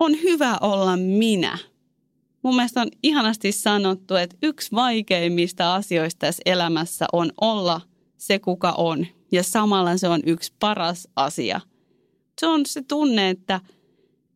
on 0.01 0.12
hyvä 0.23 0.59
olla 0.61 0.97
minä. 0.97 1.59
Mun 2.44 2.57
mielestä 2.57 2.80
on 2.80 2.88
ihanasti 3.02 3.52
sanottu, 3.52 4.14
että 4.14 4.37
yksi 4.42 4.72
vaikeimmista 4.72 5.74
asioista 5.74 6.18
tässä 6.18 6.42
elämässä 6.46 7.07
on 7.12 7.33
olla 7.40 7.80
se, 8.16 8.38
kuka 8.38 8.72
on. 8.72 9.07
Ja 9.33 9.42
samalla 9.42 9.96
se 9.96 10.09
on 10.09 10.20
yksi 10.26 10.52
paras 10.61 11.09
asia. 11.16 11.61
Se 12.40 12.46
on 12.46 12.66
se 12.66 12.83
tunne, 12.83 13.30
että, 13.30 13.61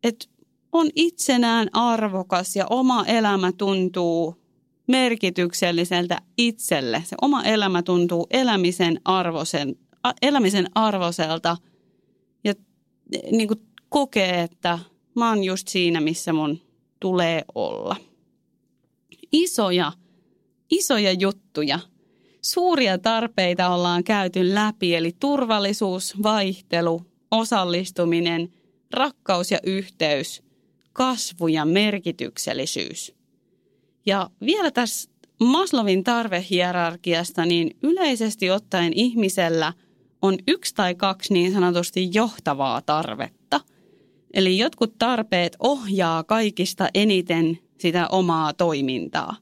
että 0.03 0.25
on 0.71 0.89
itsenään 0.95 1.67
arvokas 1.73 2.55
ja 2.55 2.67
oma 2.69 3.05
elämä 3.05 3.51
tuntuu 3.51 4.35
merkitykselliseltä 4.87 6.21
itselle. 6.37 7.03
Se 7.05 7.15
oma 7.21 7.43
elämä 7.43 7.83
tuntuu 7.83 8.27
elämisen, 8.31 9.01
arvosen, 9.05 9.75
elämisen 10.21 10.67
arvoselta 10.75 11.57
ja 12.43 12.53
niin 13.31 13.47
kuin 13.47 13.61
kokee, 13.89 14.41
että 14.41 14.79
mä 15.15 15.29
oon 15.29 15.43
just 15.43 15.67
siinä, 15.67 16.01
missä 16.01 16.33
mun 16.33 16.68
tulee 16.99 17.43
olla. 17.55 17.95
Isoja, 19.31 19.91
isoja 20.71 21.11
juttuja, 21.11 21.79
suuria 22.41 22.97
tarpeita 22.97 23.69
ollaan 23.69 24.03
käyty 24.03 24.53
läpi, 24.53 24.95
eli 24.95 25.15
turvallisuus, 25.19 26.23
vaihtelu, 26.23 27.01
osallistuminen, 27.31 28.53
rakkaus 28.93 29.51
ja 29.51 29.59
yhteys, 29.63 30.43
kasvu 30.93 31.47
ja 31.47 31.65
merkityksellisyys. 31.65 33.15
Ja 34.05 34.29
vielä 34.41 34.71
tässä 34.71 35.09
Maslowin 35.39 36.03
tarvehierarkiasta, 36.03 37.45
niin 37.45 37.77
yleisesti 37.83 38.49
ottaen 38.49 38.93
ihmisellä 38.93 39.73
on 40.21 40.37
yksi 40.47 40.75
tai 40.75 40.95
kaksi 40.95 41.33
niin 41.33 41.53
sanotusti 41.53 42.09
johtavaa 42.13 42.81
tarvetta. 42.81 43.59
Eli 44.33 44.57
jotkut 44.57 44.97
tarpeet 44.97 45.55
ohjaa 45.59 46.23
kaikista 46.23 46.89
eniten 46.93 47.59
sitä 47.79 48.07
omaa 48.07 48.53
toimintaa. 48.53 49.35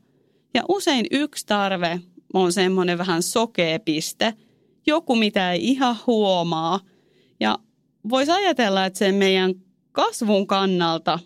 Ja 0.54 0.63
usein 0.69 1.06
yksi 1.12 1.45
tarve 1.45 2.00
on 2.34 2.54
semmoinen 2.54 2.97
vähän 2.97 3.23
sokea 3.23 3.80
piste, 3.80 4.34
joku 4.88 5.15
mitä 5.15 5.52
ei 5.52 5.67
ihan 5.67 5.97
huomaa. 6.08 6.80
Ja 7.39 7.60
voisi 8.10 8.32
ajatella, 8.32 8.86
että 8.86 9.00
sen 9.00 9.15
meidän 9.15 9.54
kasvun 9.91 10.47
kannalta 10.47 11.19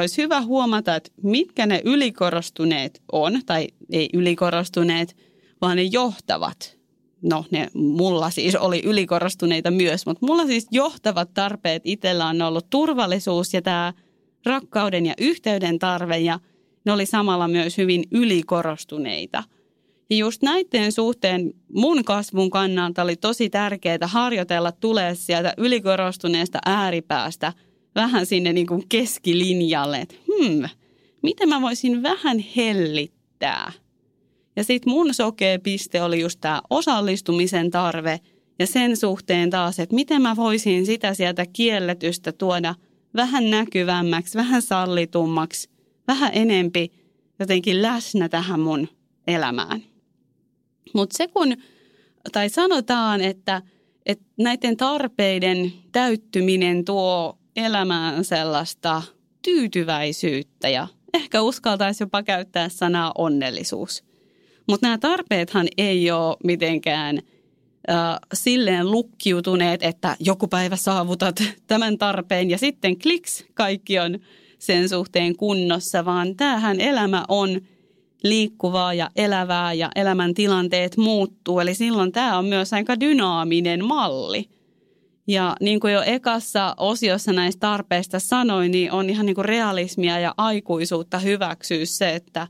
olisi 0.00 0.22
hyvä 0.22 0.42
huomata, 0.42 0.96
että 0.96 1.10
mitkä 1.22 1.66
ne 1.66 1.82
ylikorostuneet 1.84 3.02
on, 3.12 3.40
tai 3.46 3.68
ei 3.90 4.08
ylikorostuneet, 4.12 5.16
vaan 5.60 5.76
ne 5.76 5.82
johtavat. 5.82 6.75
No 7.26 7.44
ne 7.50 7.68
mulla 7.74 8.30
siis 8.30 8.54
oli 8.54 8.82
ylikorostuneita 8.84 9.70
myös, 9.70 10.06
mutta 10.06 10.26
mulla 10.26 10.46
siis 10.46 10.66
johtavat 10.70 11.34
tarpeet 11.34 11.82
itsellä 11.84 12.26
on 12.26 12.42
ollut 12.42 12.70
turvallisuus 12.70 13.54
ja 13.54 13.62
tämä 13.62 13.92
rakkauden 14.46 15.06
ja 15.06 15.14
yhteyden 15.20 15.78
tarve 15.78 16.18
ja 16.18 16.40
ne 16.84 16.92
oli 16.92 17.06
samalla 17.06 17.48
myös 17.48 17.78
hyvin 17.78 18.04
ylikorostuneita. 18.10 19.44
Ja 20.10 20.16
just 20.16 20.42
näiden 20.42 20.92
suhteen 20.92 21.52
mun 21.72 22.04
kasvun 22.04 22.50
kannalta 22.50 23.02
oli 23.02 23.16
tosi 23.16 23.50
tärkeää 23.50 23.98
harjoitella 24.02 24.72
tulee 24.72 25.14
sieltä 25.14 25.54
ylikorostuneesta 25.56 26.58
ääripäästä– 26.66 27.52
vähän 27.96 28.26
sinne 28.26 28.52
niin 28.52 28.66
kuin 28.66 28.88
keskilinjalle, 28.88 29.98
että 29.98 30.14
hmm, 30.26 30.68
miten 31.22 31.48
mä 31.48 31.60
voisin 31.60 32.02
vähän 32.02 32.38
hellittää. 32.56 33.72
Ja 34.56 34.64
sitten 34.64 34.92
mun 34.92 35.14
sokea 35.14 35.58
piste 35.58 36.02
oli 36.02 36.20
just 36.20 36.40
tämä 36.40 36.62
osallistumisen 36.70 37.70
tarve 37.70 38.20
ja 38.58 38.66
sen 38.66 38.96
suhteen 38.96 39.50
taas, 39.50 39.78
että 39.78 39.94
miten 39.94 40.22
mä 40.22 40.36
voisin 40.36 40.86
sitä 40.86 41.14
sieltä 41.14 41.46
kielletystä 41.52 42.32
tuoda 42.32 42.74
vähän 43.16 43.50
näkyvämmäksi, 43.50 44.38
vähän 44.38 44.62
sallitummaksi, 44.62 45.70
vähän 46.08 46.30
enempi 46.34 46.92
jotenkin 47.38 47.82
läsnä 47.82 48.28
tähän 48.28 48.60
mun 48.60 48.88
elämään. 49.26 49.82
Mutta 50.94 51.16
se 51.16 51.28
kun, 51.28 51.56
tai 52.32 52.48
sanotaan, 52.48 53.20
että, 53.20 53.62
että 54.06 54.24
näiden 54.38 54.76
tarpeiden 54.76 55.72
täyttyminen 55.92 56.84
tuo 56.84 57.38
elämään 57.56 58.24
sellaista 58.24 59.02
tyytyväisyyttä 59.42 60.68
ja 60.68 60.88
ehkä 61.14 61.42
uskaltaisi 61.42 62.02
jopa 62.02 62.22
käyttää 62.22 62.68
sanaa 62.68 63.12
onnellisuus. 63.18 64.05
Mutta 64.66 64.86
nämä 64.86 64.98
tarpeethan 64.98 65.66
ei 65.78 66.10
ole 66.10 66.36
mitenkään 66.44 67.18
äh, 67.90 67.96
silleen 68.34 68.90
lukkiutuneet, 68.90 69.82
että 69.82 70.16
joku 70.20 70.48
päivä 70.48 70.76
saavutat 70.76 71.42
tämän 71.66 71.98
tarpeen 71.98 72.50
ja 72.50 72.58
sitten 72.58 72.98
kliks, 72.98 73.44
kaikki 73.54 73.98
on 73.98 74.18
sen 74.58 74.88
suhteen 74.88 75.36
kunnossa, 75.36 76.04
vaan 76.04 76.36
tämähän 76.36 76.80
elämä 76.80 77.24
on 77.28 77.60
liikkuvaa 78.22 78.94
ja 78.94 79.10
elävää 79.16 79.72
ja 79.72 79.90
elämäntilanteet 79.96 80.96
muuttuu. 80.96 81.60
Eli 81.60 81.74
silloin 81.74 82.12
tämä 82.12 82.38
on 82.38 82.44
myös 82.44 82.72
aika 82.72 83.00
dynaaminen 83.00 83.84
malli– 83.84 84.48
ja 85.26 85.56
niin 85.60 85.80
kuin 85.80 85.92
jo 85.92 86.02
ekassa 86.06 86.74
osiossa 86.76 87.32
näistä 87.32 87.60
tarpeista 87.60 88.18
sanoin, 88.18 88.72
niin 88.72 88.92
on 88.92 89.10
ihan 89.10 89.26
niin 89.26 89.34
kuin 89.34 89.44
realismia 89.44 90.18
ja 90.18 90.34
aikuisuutta 90.36 91.18
hyväksyä 91.18 91.84
se, 91.84 92.14
että 92.14 92.48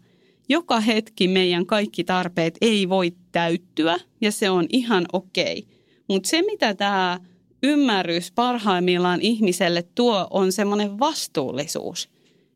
joka 0.49 0.81
hetki 0.81 1.29
meidän 1.29 1.67
kaikki 1.67 2.05
tarpeet 2.05 2.59
ei 2.61 2.89
voi 2.89 3.13
täyttyä 3.33 3.99
ja 4.21 4.33
se 4.33 4.51
on 4.51 4.67
ihan 4.69 5.07
okei. 5.13 5.59
Okay. 5.59 5.77
Mutta 6.09 6.29
se, 6.29 6.43
mitä 6.43 6.75
tämä 6.75 7.21
ymmärrys 7.63 8.33
parhaimmillaan 8.33 9.21
ihmiselle 9.21 9.85
tuo, 9.95 10.27
on 10.31 10.53
semmoinen 10.53 10.99
vastuullisuus. 10.99 12.09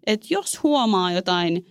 Että 0.06 0.26
jos 0.30 0.62
huomaa 0.62 1.12
jotain 1.12 1.66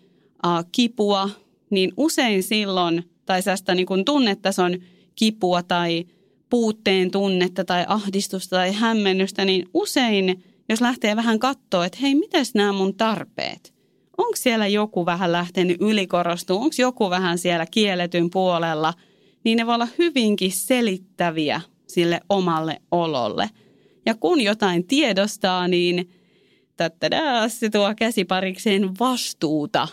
äh, 0.46 0.66
kipua, 0.72 1.30
niin 1.70 1.92
usein 1.98 2.44
silloin, 2.44 3.04
tai 3.26 3.44
tästä 3.44 3.76
niin 3.76 3.86
kun 3.86 4.06
tunnetason 4.06 4.78
kipua 5.16 5.64
tai– 5.64 6.06
puutteen 6.50 7.12
tunnetta 7.12 7.66
tai 7.66 7.86
ahdistusta 7.88 8.56
tai 8.56 8.74
hämmennystä, 8.74 9.46
niin 9.46 9.70
usein, 9.74 10.44
jos 10.70 10.82
lähtee 10.82 11.16
vähän 11.16 11.40
katsoa, 11.40 11.86
että 11.86 11.98
hei, 12.02 12.16
mitäs 12.16 12.54
nämä 12.54 12.74
mun 12.74 12.96
tarpeet? 12.96 13.74
Onko 14.20 14.36
siellä 14.36 14.68
joku 14.68 15.06
vähän 15.06 15.32
lähtenyt 15.32 15.78
ylikorostumaan? 15.82 16.64
Onko 16.64 16.76
joku 16.80 17.10
vähän 17.10 17.38
siellä 17.38 17.66
kielletyn 17.72 18.30
puolella? 18.30 18.94
Niin 19.44 19.58
ne 19.58 19.66
voi 19.66 19.76
olla 19.76 19.88
hyvinkin 19.98 20.52
selittäviä 20.52 21.62
sille 21.88 22.22
omalle 22.30 22.82
ololle. 22.92 23.50
Ja 24.06 24.16
kun 24.16 24.42
jotain 24.42 24.88
tiedostaa, 24.88 25.68
niin 25.68 26.10
tättädää, 26.78 27.50
se 27.50 27.70
tuo 27.70 27.94
käsiparikseen 27.96 28.90
vastuuta. 29.00 29.88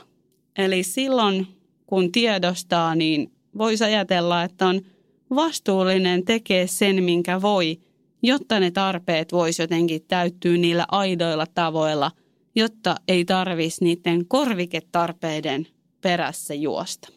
Eli 0.58 0.82
silloin, 0.82 1.46
kun 1.86 2.12
tiedostaa, 2.12 2.94
niin 2.94 3.32
voisi 3.58 3.84
ajatella, 3.84 4.42
että 4.42 4.66
on– 4.66 4.80
vastuullinen 5.34 6.24
tekee 6.24 6.66
sen, 6.66 7.04
minkä 7.04 7.42
voi, 7.42 7.78
jotta 8.22 8.60
ne 8.60 8.70
tarpeet 8.70 9.32
voisi 9.32 9.62
jotenkin 9.62 10.04
täyttyä 10.08 10.56
niillä 10.56 10.84
aidoilla 10.88 11.46
tavoilla, 11.54 12.10
jotta 12.57 12.97
ei 13.09 13.25
tarvisi 13.25 13.85
niiden 13.85 14.27
korviketarpeiden 14.27 15.66
perässä 16.01 16.55
juosta. 16.55 17.09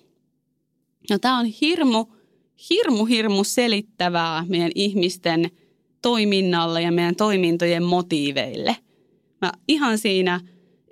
No, 1.10 1.20
tämä 1.20 1.38
on 1.38 1.46
hirmu, 1.46 2.06
hirmu, 2.70 3.06
hirmu 3.06 3.44
selittävää 3.44 4.46
meidän 4.48 4.72
ihmisten 4.76 5.52
toiminnalle 6.02 6.82
ja 6.82 6.92
meidän 6.92 7.16
toimintojen 7.16 7.84
motiiveille. 7.84 8.76
Mä 9.42 9.52
ihan 9.68 9.98
siinä 9.98 10.42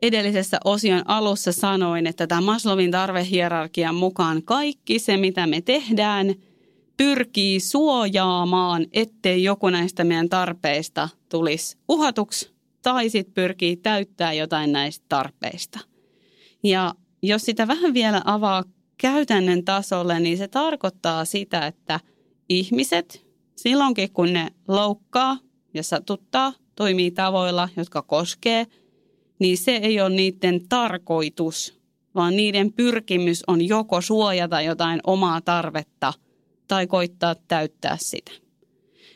edellisessä 0.01 0.57
osion 0.65 1.01
alussa 1.05 1.51
sanoin, 1.51 2.07
että 2.07 2.27
tämä 2.27 2.41
Maslowin 2.41 2.91
tarvehierarkian 2.91 3.95
mukaan 3.95 4.43
kaikki 4.43 4.99
se, 4.99 5.17
mitä 5.17 5.47
me 5.47 5.61
tehdään– 5.61 6.33
pyrkii 6.97 7.59
suojaamaan, 7.59 8.85
ettei 8.93 9.43
joku 9.43 9.69
näistä 9.69 10.03
meidän 10.03 10.29
tarpeista 10.29 11.09
tulisi 11.29 11.77
uhatuksi 11.87 12.56
tai 12.87 13.09
sitten 13.09 13.33
pyrkii 13.33 13.77
täyttää 13.77 14.33
jotain 14.33 14.71
näistä 14.71 15.05
tarpeista. 15.09 15.79
Ja 16.63 16.93
jos 17.21 17.41
sitä 17.41 17.67
vähän 17.67 17.93
vielä 17.93 18.21
avaa 18.25 18.63
käytännön 18.97 19.65
tasolle, 19.65 20.19
niin 20.19 20.37
se 20.37 20.47
tarkoittaa 20.47 21.25
sitä, 21.25 21.67
että 21.67 21.99
ihmiset 22.49 23.25
silloinkin 23.55 24.11
kun 24.11 24.33
ne 24.33 24.47
loukkaa 24.67 25.37
ja 25.73 25.83
satuttaa, 25.83 26.53
toimii 26.75 27.11
tavoilla, 27.11 27.69
jotka 27.77 28.01
koskee, 28.01 28.67
niin 29.39 29.57
se 29.57 29.75
ei 29.75 30.01
ole 30.01 30.09
niiden 30.09 30.67
tarkoitus, 30.69 31.79
vaan 32.15 32.35
niiden 32.35 32.73
pyrkimys 32.73 33.43
on 33.47 33.67
joko 33.67 34.01
suojata 34.01 34.61
jotain 34.61 34.99
omaa 35.03 35.41
tarvetta– 35.41 36.13
tai 36.67 36.87
koittaa 36.87 37.35
täyttää 37.47 37.97
sitä. 37.99 38.31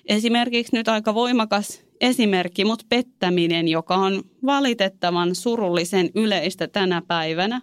Esimerkiksi 0.05 0.75
nyt 0.75 0.87
aika 0.87 1.13
voimakas 1.13 1.90
esimerkki, 2.01 2.65
mutta 2.65 2.85
pettäminen, 2.89 3.67
joka 3.67 3.95
on 3.95 4.23
valitettavan 4.45 5.35
surullisen 5.35 6.09
yleistä 6.15 6.67
tänä 6.67 7.01
päivänä, 7.07 7.61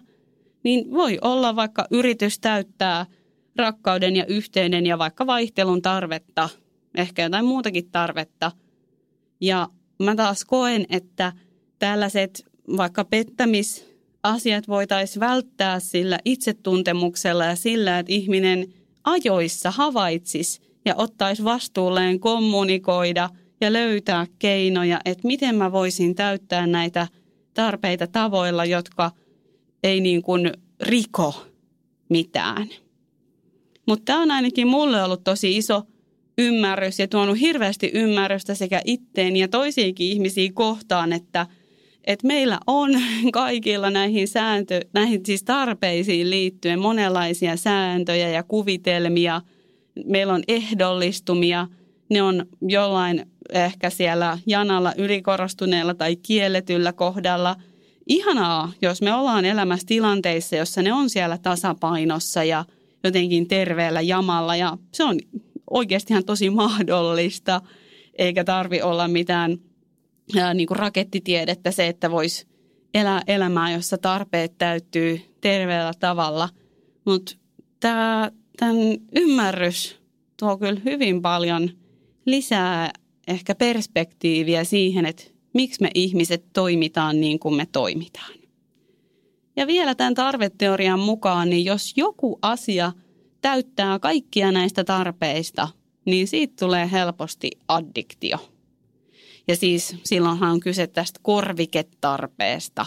niin 0.63 0.91
voi 0.91 1.17
olla 1.21 1.55
vaikka 1.55 1.87
yritys 1.91 2.39
täyttää 2.39 3.05
rakkauden 3.55 4.15
ja 4.15 4.25
yhteyden 4.25 4.85
ja 4.85 4.97
vaikka 4.97 5.27
vaihtelun 5.27 5.81
tarvetta, 5.81 6.49
ehkä 6.95 7.23
jotain 7.23 7.45
muutakin 7.45 7.91
tarvetta. 7.91 8.51
Ja 9.41 9.67
mä 10.03 10.15
taas 10.15 10.45
koen, 10.45 10.85
että 10.89 11.33
tällaiset 11.79 12.45
vaikka 12.77 13.05
pettämisasiat 13.05 14.67
voitaisiin 14.67 15.19
välttää 15.19 15.79
sillä 15.79 16.19
itsetuntemuksella 16.25 17.45
ja 17.45 17.55
sillä, 17.55 17.99
että 17.99 18.13
ihminen– 18.13 18.67
ajoissa 19.03 19.71
havaitsis 19.71 20.61
ja 20.85 20.95
ottaisi 20.95 21.43
vastuulleen 21.43 22.19
kommunikoida 22.19 23.29
ja 23.61 23.73
löytää 23.73 24.27
keinoja, 24.39 24.99
että 25.05 25.27
miten 25.27 25.55
mä 25.55 25.71
voisin 25.71 26.15
täyttää 26.15 26.67
näitä 26.67 27.07
tarpeita 27.53 28.07
tavoilla, 28.07 28.65
jotka 28.65 29.11
ei 29.83 30.01
niin 30.01 30.21
kuin 30.21 30.51
riko 30.81 31.45
mitään. 32.09 32.69
Mutta 33.87 34.05
tämä 34.05 34.21
on 34.21 34.31
ainakin 34.31 34.67
mulle 34.67 35.03
ollut 35.03 35.23
tosi 35.23 35.57
iso 35.57 35.83
ymmärrys 36.37 36.99
ja 36.99 37.07
tuonut 37.07 37.39
hirveästi 37.39 37.91
ymmärrystä 37.93 38.55
sekä 38.55 38.81
itteen 38.85 39.35
ja 39.35 39.47
toisiinkin 39.47 40.11
ihmisiin 40.11 40.53
kohtaan, 40.53 41.13
että, 41.13 41.47
että 42.03 42.27
meillä 42.27 42.59
on 42.67 42.91
kaikilla 43.33 43.89
näihin, 43.89 44.27
sääntö, 44.27 44.81
näihin 44.93 45.25
siis 45.25 45.43
tarpeisiin 45.43 46.29
liittyen 46.29 46.79
monenlaisia 46.79 47.57
sääntöjä 47.57 48.29
ja 48.29 48.43
kuvitelmia. 48.43 49.41
Meillä 50.05 50.33
on 50.33 50.43
ehdollistumia, 50.47 51.67
ne 52.09 52.21
on 52.21 52.45
jollain 52.61 53.25
ehkä 53.53 53.89
siellä 53.89 54.37
janalla 54.47 54.93
ylikorostuneella 54.97 55.93
tai 55.93 56.15
kielletyllä 56.15 56.93
kohdalla. 56.93 57.55
Ihanaa, 58.07 58.71
jos 58.81 59.01
me 59.01 59.13
ollaan 59.13 59.45
elämässä 59.45 59.87
tilanteissa, 59.87 60.55
jossa 60.55 60.81
ne 60.81 60.93
on 60.93 61.09
siellä 61.09 61.37
tasapainossa 61.37 62.43
ja 62.43 62.65
jotenkin 63.03 63.47
terveellä 63.47 64.01
jamalla 64.01 64.55
ja 64.55 64.77
se 64.93 65.03
on 65.03 65.19
oikeasti 65.69 66.13
ihan 66.13 66.25
tosi 66.25 66.49
mahdollista, 66.49 67.61
eikä 68.17 68.43
tarvi 68.43 68.81
olla 68.81 69.07
mitään 69.07 69.57
ää, 70.37 70.53
niin 70.53 70.67
kuin 70.67 70.79
rakettitiedettä 70.79 71.71
se, 71.71 71.87
että 71.87 72.11
voisi 72.11 72.47
elää 72.93 73.21
elämää, 73.27 73.71
jossa 73.71 73.97
tarpeet 73.97 74.57
täyttyy 74.57 75.21
terveellä 75.41 75.93
tavalla. 75.99 76.49
Mutta 77.05 77.31
tämän 77.79 78.97
ymmärrys 79.15 79.99
tuo 80.39 80.57
kyllä 80.57 80.81
hyvin 80.85 81.21
paljon 81.21 81.69
lisää 82.25 82.91
ehkä 83.29 83.55
perspektiiviä 83.55 84.63
siihen, 84.63 85.05
että 85.05 85.23
miksi 85.53 85.81
me 85.81 85.89
ihmiset 85.93 86.45
toimitaan 86.53 87.21
niin 87.21 87.39
kuin 87.39 87.55
me 87.55 87.67
toimitaan. 87.71 88.33
Ja 89.55 89.67
vielä 89.67 89.95
tämän 89.95 90.13
tarveteorian 90.13 90.99
mukaan, 90.99 91.49
niin 91.49 91.65
jos 91.65 91.93
joku 91.95 92.39
asia 92.41 92.91
täyttää 93.41 93.99
kaikkia 93.99 94.51
näistä 94.51 94.83
tarpeista, 94.83 95.67
niin 96.05 96.27
siitä 96.27 96.53
tulee 96.59 96.91
helposti 96.91 97.51
addiktio. 97.67 98.37
Ja 99.47 99.55
siis 99.55 99.95
silloinhan 100.03 100.51
on 100.51 100.59
kyse 100.59 100.87
tästä 100.87 101.19
korviketarpeesta. 101.23 102.85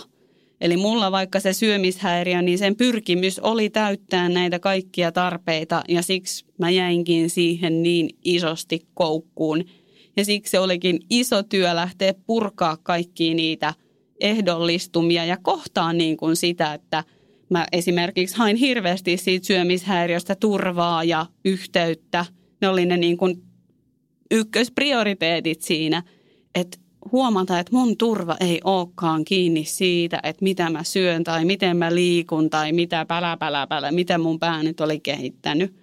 Eli 0.61 0.77
mulla 0.77 1.13
vaikka 1.13 1.41
se 1.41 1.53
syömishäiriö, 1.53 2.43
niin 2.43 2.59
sen 2.59 2.77
pyrkimys 2.77 3.39
oli 3.39 3.71
täyttää 3.71 4.29
näitä 4.29 4.59
kaikkia 4.59 5.13
tarpeita 5.13 5.83
ja 5.89 6.03
siksi 6.03 6.45
mä 6.59 6.71
jäinkin 6.71 7.31
siihen 7.31 7.83
niin 7.83 8.11
isosti 8.25 8.87
koukkuun– 8.95 9.65
ja 10.17 10.25
siksi 10.25 10.51
se 10.51 10.59
olikin 10.59 11.01
iso 11.11 11.43
työ 11.43 11.75
lähteä 11.75 12.15
purkaa 12.27 12.77
kaikkia 12.77 13.35
niitä 13.35 13.75
ehdollistumia 14.21 15.25
ja 15.25 15.37
kohtaan 15.43 15.99
niin 15.99 16.17
kuin 16.17 16.37
sitä, 16.37 16.75
että 16.75 17.05
mä 17.51 17.67
esimerkiksi 17.73 18.37
hain 18.37 18.57
hirveästi 18.57 19.17
siitä 19.17 19.47
syömishäiriöstä 19.47 20.35
turvaa 20.35 21.05
ja 21.05 21.27
yhteyttä. 21.45 22.27
Ne 22.61 22.69
oli 22.69 22.87
ne 22.87 22.97
niin 22.97 23.17
kuin 23.17 23.43
ykkösprioriteetit 24.31 25.63
siinä, 25.63 26.03
että 26.55 26.79
huomata, 27.13 27.59
että 27.59 27.73
mun 27.73 27.97
turva 27.97 28.37
ei 28.41 28.61
olekaan 28.65 29.25
kiinni 29.25 29.65
siitä, 29.65 30.21
että 30.23 30.43
mitä 30.43 30.71
mä 30.71 30.85
syön 30.85 31.25
tai 31.25 31.45
miten 31.45 31.77
mä 31.77 31.95
liikun 31.95 32.51
tai 32.51 32.73
mitä 32.73 33.05
pälä, 33.05 33.37
pälä, 33.37 33.67
pälä, 33.67 33.93
mitä 33.93 34.19
mun 34.19 34.39
pää 34.39 34.63
nyt 34.63 34.81
oli 34.81 35.01
kehittänyt. 35.01 35.82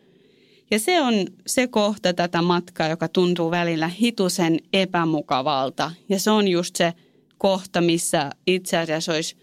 Ja 0.72 0.80
se 0.80 1.01
on 1.01 1.13
se 1.47 1.67
kohta 1.67 2.13
tätä 2.13 2.41
matkaa, 2.41 2.88
joka 2.88 3.07
tuntuu 3.07 3.51
välillä 3.51 3.88
hitusen 3.88 4.59
epämukavalta. 4.74 5.91
Ja 6.09 6.20
se 6.20 6.32
on 6.32 6.47
just 6.47 6.76
se 6.76 6.93
kohta, 7.38 7.82
missä 7.82 8.30
itse 8.47 8.78
asiassa 8.78 9.13
olisi 9.13 9.36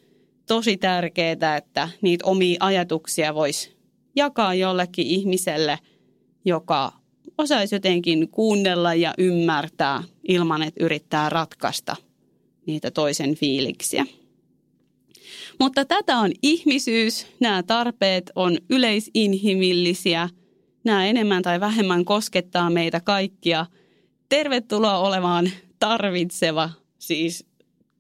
tosi 0.47 0.77
tärkeää, 0.77 1.57
että 1.57 1.89
niitä 2.03 2.27
omia 2.27 2.57
ajatuksia 2.61 3.35
voisi 3.35 3.77
jakaa 4.17 4.55
jollekin 4.55 5.07
ihmiselle, 5.07 5.79
joka 6.45 6.93
osaisi 7.39 7.75
jotenkin 7.75 8.29
kuunnella 8.29 8.95
ja 8.95 9.15
ymmärtää 9.19 10.03
ilman, 10.29 10.63
että 10.63 10.85
yrittää 10.85 11.29
ratkaista 11.29 11.97
niitä 12.67 12.91
toisen 12.91 13.35
fiiliksiä. 13.35 14.07
Mutta 15.61 15.85
tätä 15.85 16.19
on 16.19 16.33
ihmisyys, 16.43 17.27
nämä 17.41 17.63
tarpeet 17.63 18.31
on 18.35 18.59
yleisinhimillisiä– 18.71 20.29
nämä 20.87 21.07
enemmän 21.07 21.43
tai 21.43 21.61
vähemmän 21.61 22.05
koskettaa 22.05 22.71
meitä 22.71 23.01
kaikkia. 23.01 23.67
Tervetuloa 24.29 24.99
olemaan 24.99 25.51
tarvitseva 25.79 26.71
siis 26.99 27.47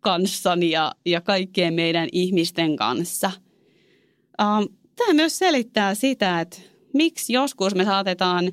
kanssani 0.01 0.70
ja, 0.70 0.93
ja 1.07 1.20
kaikkien 1.20 1.74
meidän 1.74 2.09
ihmisten 2.12 2.76
kanssa. 2.76 3.30
Ähm, 4.41 4.62
tämä 4.97 5.12
myös 5.12 5.39
selittää 5.39 5.95
sitä, 5.95 6.41
että 6.41 6.59
miksi 6.95 7.32
joskus 7.32 7.74
me 7.74 7.84
saatetaan 7.84 8.53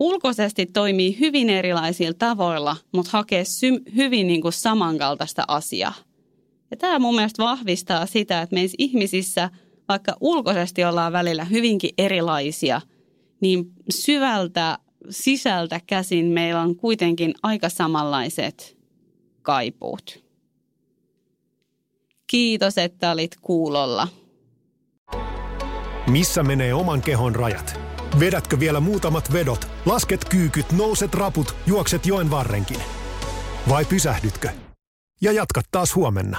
ulkoisesti 0.00 0.66
toimia 0.66 1.16
hyvin 1.20 1.50
erilaisilla 1.50 2.14
tavoilla, 2.18 2.76
mutta 2.92 3.10
hakea 3.12 3.44
sy- 3.44 3.82
hyvin 3.96 4.26
niin 4.26 4.42
kuin 4.42 4.52
samankaltaista 4.52 5.44
asiaa. 5.48 5.94
Ja 6.70 6.76
tämä 6.76 6.98
mun 6.98 7.14
mielestä 7.14 7.42
vahvistaa 7.42 8.06
sitä, 8.06 8.42
että 8.42 8.54
meissä 8.54 8.74
ihmisissä, 8.78 9.50
vaikka 9.88 10.16
ulkoisesti 10.20 10.84
ollaan 10.84 11.12
välillä 11.12 11.44
hyvinkin 11.44 11.90
erilaisia– 11.98 12.80
niin 13.40 13.72
syvältä 13.90 14.78
sisältä 15.10 15.80
käsin 15.86 16.26
meillä 16.26 16.60
on 16.60 16.76
kuitenkin 16.76 17.34
aika 17.42 17.68
samanlaiset 17.68 18.78
kaipuut. 19.42 20.24
Kiitos, 22.26 22.78
että 22.78 23.10
olit 23.10 23.36
kuulolla. 23.40 24.08
Missä 26.10 26.42
menee 26.42 26.74
oman 26.74 27.02
kehon 27.02 27.34
rajat? 27.34 27.80
Vedätkö 28.20 28.60
vielä 28.60 28.80
muutamat 28.80 29.32
vedot, 29.32 29.68
lasket 29.86 30.24
kyykyt, 30.24 30.72
nouset 30.72 31.14
raput, 31.14 31.54
juokset 31.66 32.06
joen 32.06 32.30
varrenkin? 32.30 32.80
Vai 33.68 33.84
pysähdytkö? 33.84 34.48
Ja 35.20 35.32
jatkat 35.32 35.64
taas 35.70 35.94
huomenna. 35.96 36.38